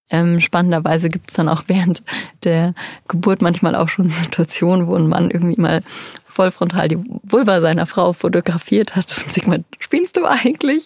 Ähm, 0.09 0.39
spannenderweise 0.39 1.09
gibt 1.09 1.29
es 1.29 1.35
dann 1.35 1.49
auch 1.49 1.63
während 1.67 2.03
der 2.43 2.73
Geburt 3.07 3.41
manchmal 3.41 3.75
auch 3.75 3.89
schon 3.89 4.09
Situationen, 4.11 4.87
wo 4.87 4.95
ein 4.95 5.07
Mann 5.07 5.31
irgendwie 5.31 5.59
mal 5.59 5.81
vollfrontal 6.35 6.89
die 6.89 6.97
Vulva 7.23 7.61
seiner 7.61 7.85
Frau 7.85 8.11
fotografiert 8.13 8.95
hat 8.95 9.15
und 9.17 9.47
mal, 9.47 9.63
spielst 9.79 10.17
du 10.17 10.25
eigentlich? 10.25 10.85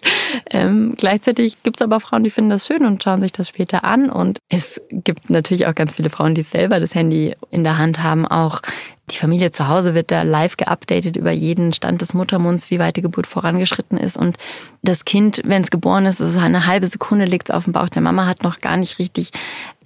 Ähm, 0.51 0.93
gleichzeitig 0.95 1.63
gibt 1.63 1.79
es 1.79 1.81
aber 1.81 1.99
Frauen, 1.99 2.23
die 2.23 2.29
finden 2.29 2.51
das 2.51 2.67
schön 2.67 2.85
und 2.85 3.03
schauen 3.03 3.21
sich 3.21 3.31
das 3.31 3.49
später 3.49 3.83
an. 3.83 4.09
Und 4.09 4.37
es 4.49 4.79
gibt 4.91 5.29
natürlich 5.29 5.65
auch 5.65 5.75
ganz 5.75 5.93
viele 5.93 6.09
Frauen, 6.09 6.35
die 6.35 6.43
selber 6.43 6.79
das 6.79 6.93
Handy 6.93 7.35
in 7.49 7.63
der 7.63 7.79
Hand 7.79 8.03
haben, 8.03 8.27
auch 8.27 8.61
die 9.09 9.17
Familie 9.17 9.49
zu 9.49 9.67
Hause 9.67 9.95
wird 9.95 10.11
da 10.11 10.21
live 10.21 10.55
geupdatet 10.55 11.15
über 11.15 11.31
jeden 11.31 11.73
Stand 11.73 12.01
des 12.01 12.13
Muttermunds, 12.13 12.69
wie 12.69 12.77
weit 12.77 12.95
die 12.95 13.01
Geburt 13.01 13.25
vorangeschritten 13.25 13.97
ist. 13.97 14.17
Und 14.17 14.37
das 14.83 15.03
Kind, 15.03 15.41
wenn 15.45 15.63
es 15.63 15.71
geboren 15.71 16.05
ist, 16.05 16.19
ist 16.19 16.37
eine 16.37 16.67
halbe 16.67 16.85
Sekunde 16.85 17.25
liegt 17.25 17.49
es 17.49 17.55
auf 17.55 17.63
dem 17.63 17.73
Bauch 17.73 17.89
der 17.89 18.03
Mama, 18.03 18.27
hat 18.27 18.43
noch 18.43 18.61
gar 18.61 18.77
nicht 18.77 18.99
richtig 18.99 19.31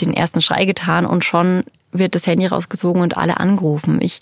den 0.01 0.13
ersten 0.13 0.41
Schrei 0.41 0.65
getan 0.65 1.05
und 1.05 1.23
schon 1.23 1.63
wird 1.93 2.15
das 2.15 2.27
Handy 2.27 2.47
rausgezogen 2.47 3.01
und 3.01 3.15
alle 3.15 3.39
angerufen. 3.39 3.99
Ich 4.01 4.19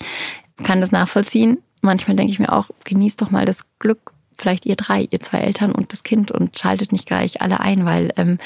kann 0.64 0.82
das 0.82 0.92
nachvollziehen. 0.92 1.60
Manchmal 1.82 2.16
denke 2.16 2.32
ich 2.32 2.40
mir 2.40 2.54
auch, 2.54 2.70
genießt 2.84 3.22
doch 3.22 3.32
mal 3.32 3.46
das 3.46 3.62
Glück, 3.80 4.14
vielleicht 4.38 4.66
ihr 4.66 4.76
drei, 4.76 5.08
ihr 5.10 5.20
zwei 5.20 5.40
Eltern 5.40 5.72
und 5.72 5.94
das 5.94 6.04
Kind 6.04 6.32
und 6.32 6.58
schaltet 6.58 6.92
nicht 6.92 7.08
gleich 7.08 7.42
alle 7.42 7.60
ein, 7.60 7.86
weil 7.86 8.12
ähm, 8.18 8.38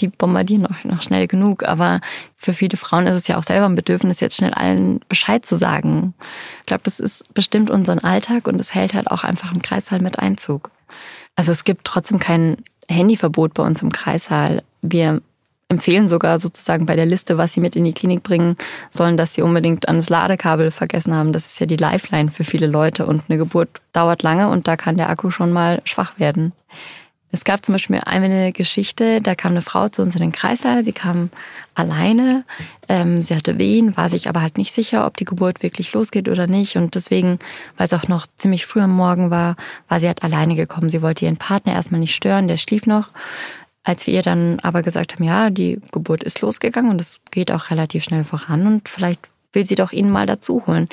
die 0.00 0.08
bombardieren 0.08 0.62
noch, 0.62 0.84
noch 0.84 1.02
schnell 1.02 1.26
genug. 1.26 1.64
Aber 1.64 2.00
für 2.36 2.52
viele 2.52 2.76
Frauen 2.76 3.06
ist 3.06 3.16
es 3.16 3.28
ja 3.28 3.36
auch 3.36 3.42
selber 3.42 3.66
ein 3.66 3.74
Bedürfnis, 3.74 4.20
jetzt 4.20 4.36
schnell 4.36 4.54
allen 4.54 5.00
Bescheid 5.08 5.44
zu 5.44 5.56
sagen. 5.56 6.14
Ich 6.60 6.66
glaube, 6.66 6.82
das 6.84 7.00
ist 7.00 7.34
bestimmt 7.34 7.70
unseren 7.70 7.98
Alltag 7.98 8.46
und 8.46 8.60
es 8.60 8.74
hält 8.74 8.94
halt 8.94 9.10
auch 9.10 9.24
einfach 9.24 9.52
im 9.52 9.62
Kreissaal 9.62 10.00
mit 10.00 10.18
Einzug. 10.18 10.70
Also 11.34 11.52
es 11.52 11.64
gibt 11.64 11.84
trotzdem 11.84 12.18
kein 12.18 12.58
Handyverbot 12.88 13.54
bei 13.54 13.62
uns 13.62 13.82
im 13.82 13.92
Kreissaal. 13.92 14.62
Wir 14.82 15.20
empfehlen 15.68 16.08
sogar 16.08 16.40
sozusagen 16.40 16.86
bei 16.86 16.96
der 16.96 17.06
Liste, 17.06 17.36
was 17.36 17.52
sie 17.52 17.60
mit 17.60 17.76
in 17.76 17.84
die 17.84 17.92
Klinik 17.92 18.22
bringen 18.22 18.56
sollen, 18.90 19.16
dass 19.16 19.34
sie 19.34 19.42
unbedingt 19.42 19.88
an 19.88 19.96
das 19.96 20.08
Ladekabel 20.08 20.70
vergessen 20.70 21.14
haben. 21.14 21.32
Das 21.32 21.46
ist 21.46 21.60
ja 21.60 21.66
die 21.66 21.76
Lifeline 21.76 22.30
für 22.30 22.44
viele 22.44 22.66
Leute 22.66 23.06
und 23.06 23.24
eine 23.28 23.38
Geburt 23.38 23.68
dauert 23.92 24.22
lange 24.22 24.48
und 24.48 24.66
da 24.66 24.76
kann 24.76 24.96
der 24.96 25.10
Akku 25.10 25.30
schon 25.30 25.52
mal 25.52 25.82
schwach 25.84 26.18
werden. 26.18 26.52
Es 27.30 27.44
gab 27.44 27.62
zum 27.62 27.74
Beispiel 27.74 28.00
eine 28.06 28.52
Geschichte, 28.52 29.20
da 29.20 29.34
kam 29.34 29.50
eine 29.50 29.60
Frau 29.60 29.88
zu 29.88 30.00
uns 30.00 30.14
in 30.14 30.22
den 30.22 30.32
Kreissaal, 30.32 30.82
sie 30.82 30.92
kam 30.92 31.28
alleine, 31.74 32.44
ähm, 32.88 33.20
sie 33.20 33.36
hatte 33.36 33.58
Wehen, 33.58 33.98
war 33.98 34.08
sich 34.08 34.30
aber 34.30 34.40
halt 34.40 34.56
nicht 34.56 34.72
sicher, 34.72 35.04
ob 35.06 35.18
die 35.18 35.26
Geburt 35.26 35.62
wirklich 35.62 35.92
losgeht 35.92 36.30
oder 36.30 36.46
nicht 36.46 36.76
und 36.76 36.94
deswegen, 36.94 37.38
weil 37.76 37.84
es 37.84 37.92
auch 37.92 38.08
noch 38.08 38.26
ziemlich 38.36 38.64
früh 38.64 38.80
am 38.80 38.96
Morgen 38.96 39.30
war, 39.30 39.56
war 39.88 40.00
sie 40.00 40.06
halt 40.06 40.22
alleine 40.22 40.54
gekommen. 40.54 40.88
Sie 40.88 41.02
wollte 41.02 41.26
ihren 41.26 41.36
Partner 41.36 41.74
erstmal 41.74 42.00
nicht 42.00 42.14
stören, 42.14 42.48
der 42.48 42.56
schlief 42.56 42.86
noch. 42.86 43.10
Als 43.84 44.06
wir 44.06 44.14
ihr 44.14 44.22
dann 44.22 44.58
aber 44.60 44.82
gesagt 44.82 45.14
haben, 45.14 45.24
ja, 45.24 45.50
die 45.50 45.80
Geburt 45.92 46.22
ist 46.22 46.40
losgegangen 46.40 46.90
und 46.90 47.00
es 47.00 47.20
geht 47.30 47.50
auch 47.50 47.70
relativ 47.70 48.04
schnell 48.04 48.24
voran 48.24 48.66
und 48.66 48.88
vielleicht 48.88 49.20
will 49.52 49.64
sie 49.64 49.76
doch 49.76 49.92
ihn 49.92 50.10
mal 50.10 50.26
dazu 50.26 50.66
holen. 50.66 50.88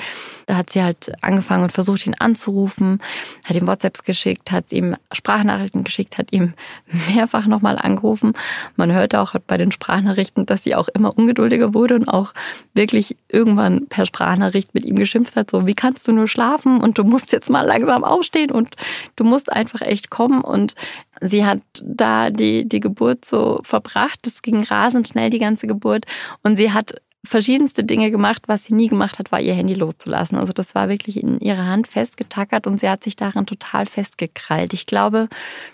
Da 0.46 0.56
hat 0.56 0.70
sie 0.70 0.82
halt 0.82 1.12
angefangen 1.22 1.64
und 1.64 1.72
versucht, 1.72 2.06
ihn 2.06 2.14
anzurufen, 2.14 3.02
hat 3.44 3.56
ihm 3.56 3.66
WhatsApps 3.66 4.02
geschickt, 4.02 4.50
hat 4.50 4.72
ihm 4.72 4.96
Sprachnachrichten 5.12 5.84
geschickt, 5.84 6.16
hat 6.18 6.32
ihm 6.32 6.54
mehrfach 7.14 7.46
nochmal 7.46 7.78
angerufen. 7.78 8.32
Man 8.76 8.92
hörte 8.92 9.20
auch 9.20 9.34
bei 9.46 9.56
den 9.56 9.72
Sprachnachrichten, 9.72 10.46
dass 10.46 10.64
sie 10.64 10.74
auch 10.74 10.88
immer 10.88 11.16
ungeduldiger 11.16 11.74
wurde 11.74 11.96
und 11.96 12.08
auch 12.08 12.32
wirklich 12.74 13.16
irgendwann 13.28 13.88
per 13.88 14.06
Sprachnachricht 14.06 14.72
mit 14.74 14.84
ihm 14.84 14.96
geschimpft 14.96 15.36
hat, 15.36 15.50
so, 15.50 15.66
wie 15.66 15.74
kannst 15.74 16.08
du 16.08 16.12
nur 16.12 16.28
schlafen 16.28 16.80
und 16.80 16.98
du 16.98 17.04
musst 17.04 17.32
jetzt 17.32 17.50
mal 17.50 17.66
langsam 17.66 18.04
aufstehen 18.04 18.50
und 18.50 18.76
du 19.16 19.24
musst 19.24 19.52
einfach 19.52 19.82
echt 19.82 20.10
kommen 20.10 20.40
und 20.40 20.74
sie 21.20 21.44
hat 21.44 21.60
da 21.82 22.30
die, 22.30 22.68
die 22.68 22.80
Geburt 22.80 23.24
so 23.24 23.60
verbracht. 23.62 24.26
Es 24.26 24.42
ging 24.42 24.62
rasend 24.62 25.08
schnell, 25.08 25.30
die 25.30 25.38
ganze 25.38 25.66
Geburt. 25.66 26.06
Und 26.42 26.56
sie 26.56 26.72
hat 26.72 27.00
verschiedenste 27.26 27.84
Dinge 27.84 28.10
gemacht. 28.10 28.44
Was 28.46 28.64
sie 28.64 28.74
nie 28.74 28.88
gemacht 28.88 29.18
hat, 29.18 29.32
war 29.32 29.40
ihr 29.40 29.54
Handy 29.54 29.74
loszulassen. 29.74 30.38
Also 30.38 30.52
das 30.52 30.74
war 30.74 30.88
wirklich 30.88 31.22
in 31.22 31.38
ihrer 31.40 31.66
Hand 31.66 31.86
festgetackert 31.86 32.66
und 32.66 32.80
sie 32.80 32.88
hat 32.88 33.04
sich 33.04 33.16
daran 33.16 33.46
total 33.46 33.86
festgekrallt. 33.86 34.72
Ich 34.72 34.86
glaube, 34.86 35.28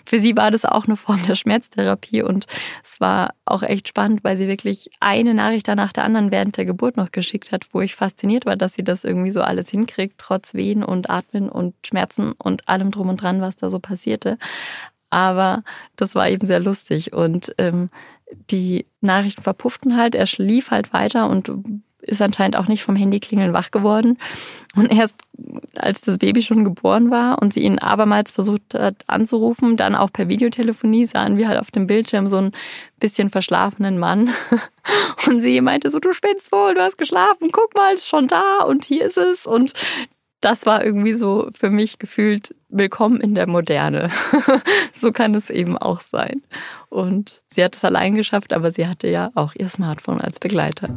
für 0.05 0.19
sie 0.19 0.35
war 0.35 0.51
das 0.51 0.65
auch 0.65 0.85
eine 0.85 0.97
Form 0.97 1.21
der 1.27 1.35
Schmerztherapie 1.35 2.23
und 2.23 2.47
es 2.83 2.99
war 2.99 3.33
auch 3.45 3.63
echt 3.63 3.87
spannend, 3.87 4.23
weil 4.23 4.37
sie 4.37 4.47
wirklich 4.47 4.89
eine 4.99 5.33
Nachricht 5.33 5.67
nach 5.67 5.93
der 5.93 6.03
anderen 6.03 6.31
während 6.31 6.57
der 6.57 6.65
Geburt 6.65 6.97
noch 6.97 7.11
geschickt 7.11 7.51
hat, 7.51 7.67
wo 7.71 7.81
ich 7.81 7.95
fasziniert 7.95 8.45
war, 8.45 8.55
dass 8.55 8.73
sie 8.73 8.83
das 8.83 9.03
irgendwie 9.03 9.31
so 9.31 9.41
alles 9.41 9.69
hinkriegt, 9.69 10.15
trotz 10.17 10.53
Wehen 10.53 10.83
und 10.83 11.09
Atmen 11.09 11.49
und 11.49 11.75
Schmerzen 11.85 12.33
und 12.33 12.67
allem 12.67 12.91
drum 12.91 13.09
und 13.09 13.21
dran, 13.21 13.41
was 13.41 13.55
da 13.55 13.69
so 13.69 13.79
passierte. 13.79 14.37
Aber 15.13 15.63
das 15.95 16.15
war 16.15 16.27
eben 16.27 16.47
sehr 16.47 16.59
lustig 16.59 17.13
und 17.13 17.53
ähm, 17.59 17.91
die 18.49 18.87
Nachrichten 18.99 19.43
verpufften 19.43 19.95
halt, 19.95 20.15
er 20.15 20.25
schlief 20.25 20.71
halt 20.71 20.91
weiter 20.91 21.29
und 21.29 21.51
ist 22.01 22.21
anscheinend 22.21 22.57
auch 22.57 22.67
nicht 22.67 22.83
vom 22.83 22.95
Handyklingeln 22.95 23.53
wach 23.53 23.69
geworden. 23.69 24.17
Und 24.75 24.87
erst 24.87 25.15
als 25.77 26.01
das 26.01 26.17
Baby 26.17 26.41
schon 26.41 26.63
geboren 26.63 27.11
war 27.11 27.39
und 27.43 27.53
sie 27.53 27.61
ihn 27.61 27.77
abermals 27.77 28.31
versucht 28.31 28.73
hat 28.73 29.03
anzurufen, 29.05 29.77
dann 29.77 29.95
auch 29.95 30.11
per 30.11 30.27
Videotelefonie 30.29 31.05
sahen 31.05 31.37
wir 31.37 31.47
halt 31.47 31.59
auf 31.59 31.69
dem 31.69 31.85
Bildschirm 31.85 32.27
so 32.27 32.37
einen 32.37 32.51
bisschen 32.99 33.29
verschlafenen 33.29 33.99
Mann. 33.99 34.31
Und 35.27 35.39
sie 35.39 35.61
meinte 35.61 35.89
so, 35.89 35.99
du 35.99 36.11
spinnst 36.11 36.51
wohl, 36.51 36.73
du 36.73 36.81
hast 36.81 36.97
geschlafen, 36.97 37.49
guck 37.51 37.73
mal, 37.75 37.93
ist 37.93 38.09
schon 38.09 38.27
da 38.27 38.63
und 38.67 38.83
hier 38.83 39.05
ist 39.05 39.17
es. 39.17 39.47
Und 39.47 39.71
das 40.43 40.65
war 40.65 40.83
irgendwie 40.83 41.13
so 41.13 41.49
für 41.55 41.69
mich 41.69 41.99
gefühlt 41.99 42.53
willkommen 42.67 43.21
in 43.21 43.33
der 43.33 43.47
Moderne. 43.47 44.09
so 44.93 45.13
kann 45.13 45.33
es 45.35 45.49
eben 45.49 45.77
auch 45.77 46.01
sein. 46.01 46.41
Und 46.89 47.41
sie 47.47 47.63
hat 47.63 47.77
es 47.77 47.85
allein 47.85 48.15
geschafft, 48.15 48.51
aber 48.51 48.69
sie 48.69 48.87
hatte 48.87 49.07
ja 49.07 49.31
auch 49.35 49.53
ihr 49.55 49.69
Smartphone 49.69 50.19
als 50.19 50.39
Begleiter. 50.39 50.89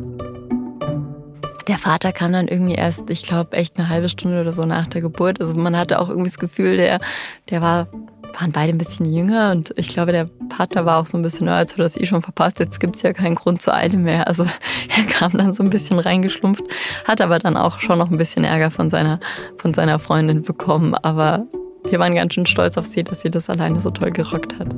Der 1.69 1.79
Vater 1.79 2.13
kam 2.13 2.33
dann 2.33 2.49
irgendwie 2.49 2.75
erst, 2.75 3.09
ich 3.09 3.23
glaube, 3.23 3.57
echt 3.57 3.79
eine 3.79 3.89
halbe 3.89 4.09
Stunde 4.09 4.41
oder 4.41 4.53
so 4.53 4.65
nach 4.65 4.89
der 4.89 5.01
Geburt. 5.01 5.41
Also 5.41 5.55
man 5.55 5.77
hatte 5.77 6.01
auch 6.01 6.09
irgendwie 6.09 6.31
das 6.31 6.39
Gefühl, 6.39 6.77
der, 6.77 6.99
der 7.51 7.63
war 7.63 7.89
waren 8.41 8.53
beide 8.53 8.73
ein 8.73 8.79
bisschen 8.79 9.07
jünger 9.07 9.51
und 9.51 9.73
ich 9.77 9.89
glaube, 9.89 10.13
der 10.13 10.29
Partner 10.49 10.85
war 10.85 10.99
auch 10.99 11.07
so 11.07 11.17
ein 11.17 11.23
bisschen, 11.23 11.49
als 11.49 11.73
hätte 11.73 11.83
das 11.83 11.97
eh 11.97 12.07
schon 12.07 12.23
verpasst, 12.23 12.61
jetzt 12.61 12.81
gibt 12.81 12.97
es 12.97 13.03
ja 13.03 13.13
keinen 13.13 13.35
Grund 13.35 13.63
zur 13.63 13.75
Eile 13.75 13.97
mehr. 13.97 14.29
Also 14.29 14.45
er 14.97 15.05
kam 15.05 15.33
dann 15.33 15.55
so 15.55 15.63
ein 15.63 15.71
bisschen 15.71 15.99
reingeschlumpft, 15.99 16.65
hat 17.07 17.21
aber 17.21 17.39
dann 17.39 17.57
auch 17.57 17.79
schon 17.79 17.99
noch 17.99 18.11
ein 18.11 18.19
bisschen 18.19 18.45
Ärger 18.45 18.71
von 18.71 18.91
seiner, 18.91 19.21
von 19.57 19.75
seiner 19.75 19.99
Freundin 19.99 20.43
bekommen. 20.43 20.95
Aber 20.95 21.47
wir 21.89 21.99
waren 21.99 22.15
ganz 22.15 22.35
schön 22.35 22.47
stolz 22.47 22.77
auf 22.77 22.87
sie, 22.87 23.05
dass 23.05 23.23
sie 23.23 23.31
das 23.31 23.49
alleine 23.49 23.81
so 23.81 23.91
toll 23.91 24.11
gerockt 24.11 24.59
hat. 24.59 24.75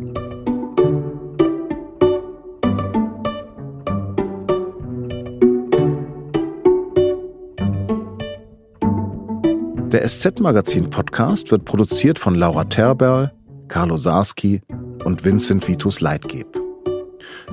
Der 9.91 10.07
SZ-Magazin-Podcast 10.07 11.51
wird 11.51 11.65
produziert 11.65 12.19
von 12.19 12.35
Laura 12.35 12.65
Terberl, 12.65 13.33
Carlo 13.69 13.97
Sarski 13.97 14.61
und 15.05 15.25
Vincent 15.25 15.69
Vitus 15.69 16.01
Leitgeb. 16.01 16.61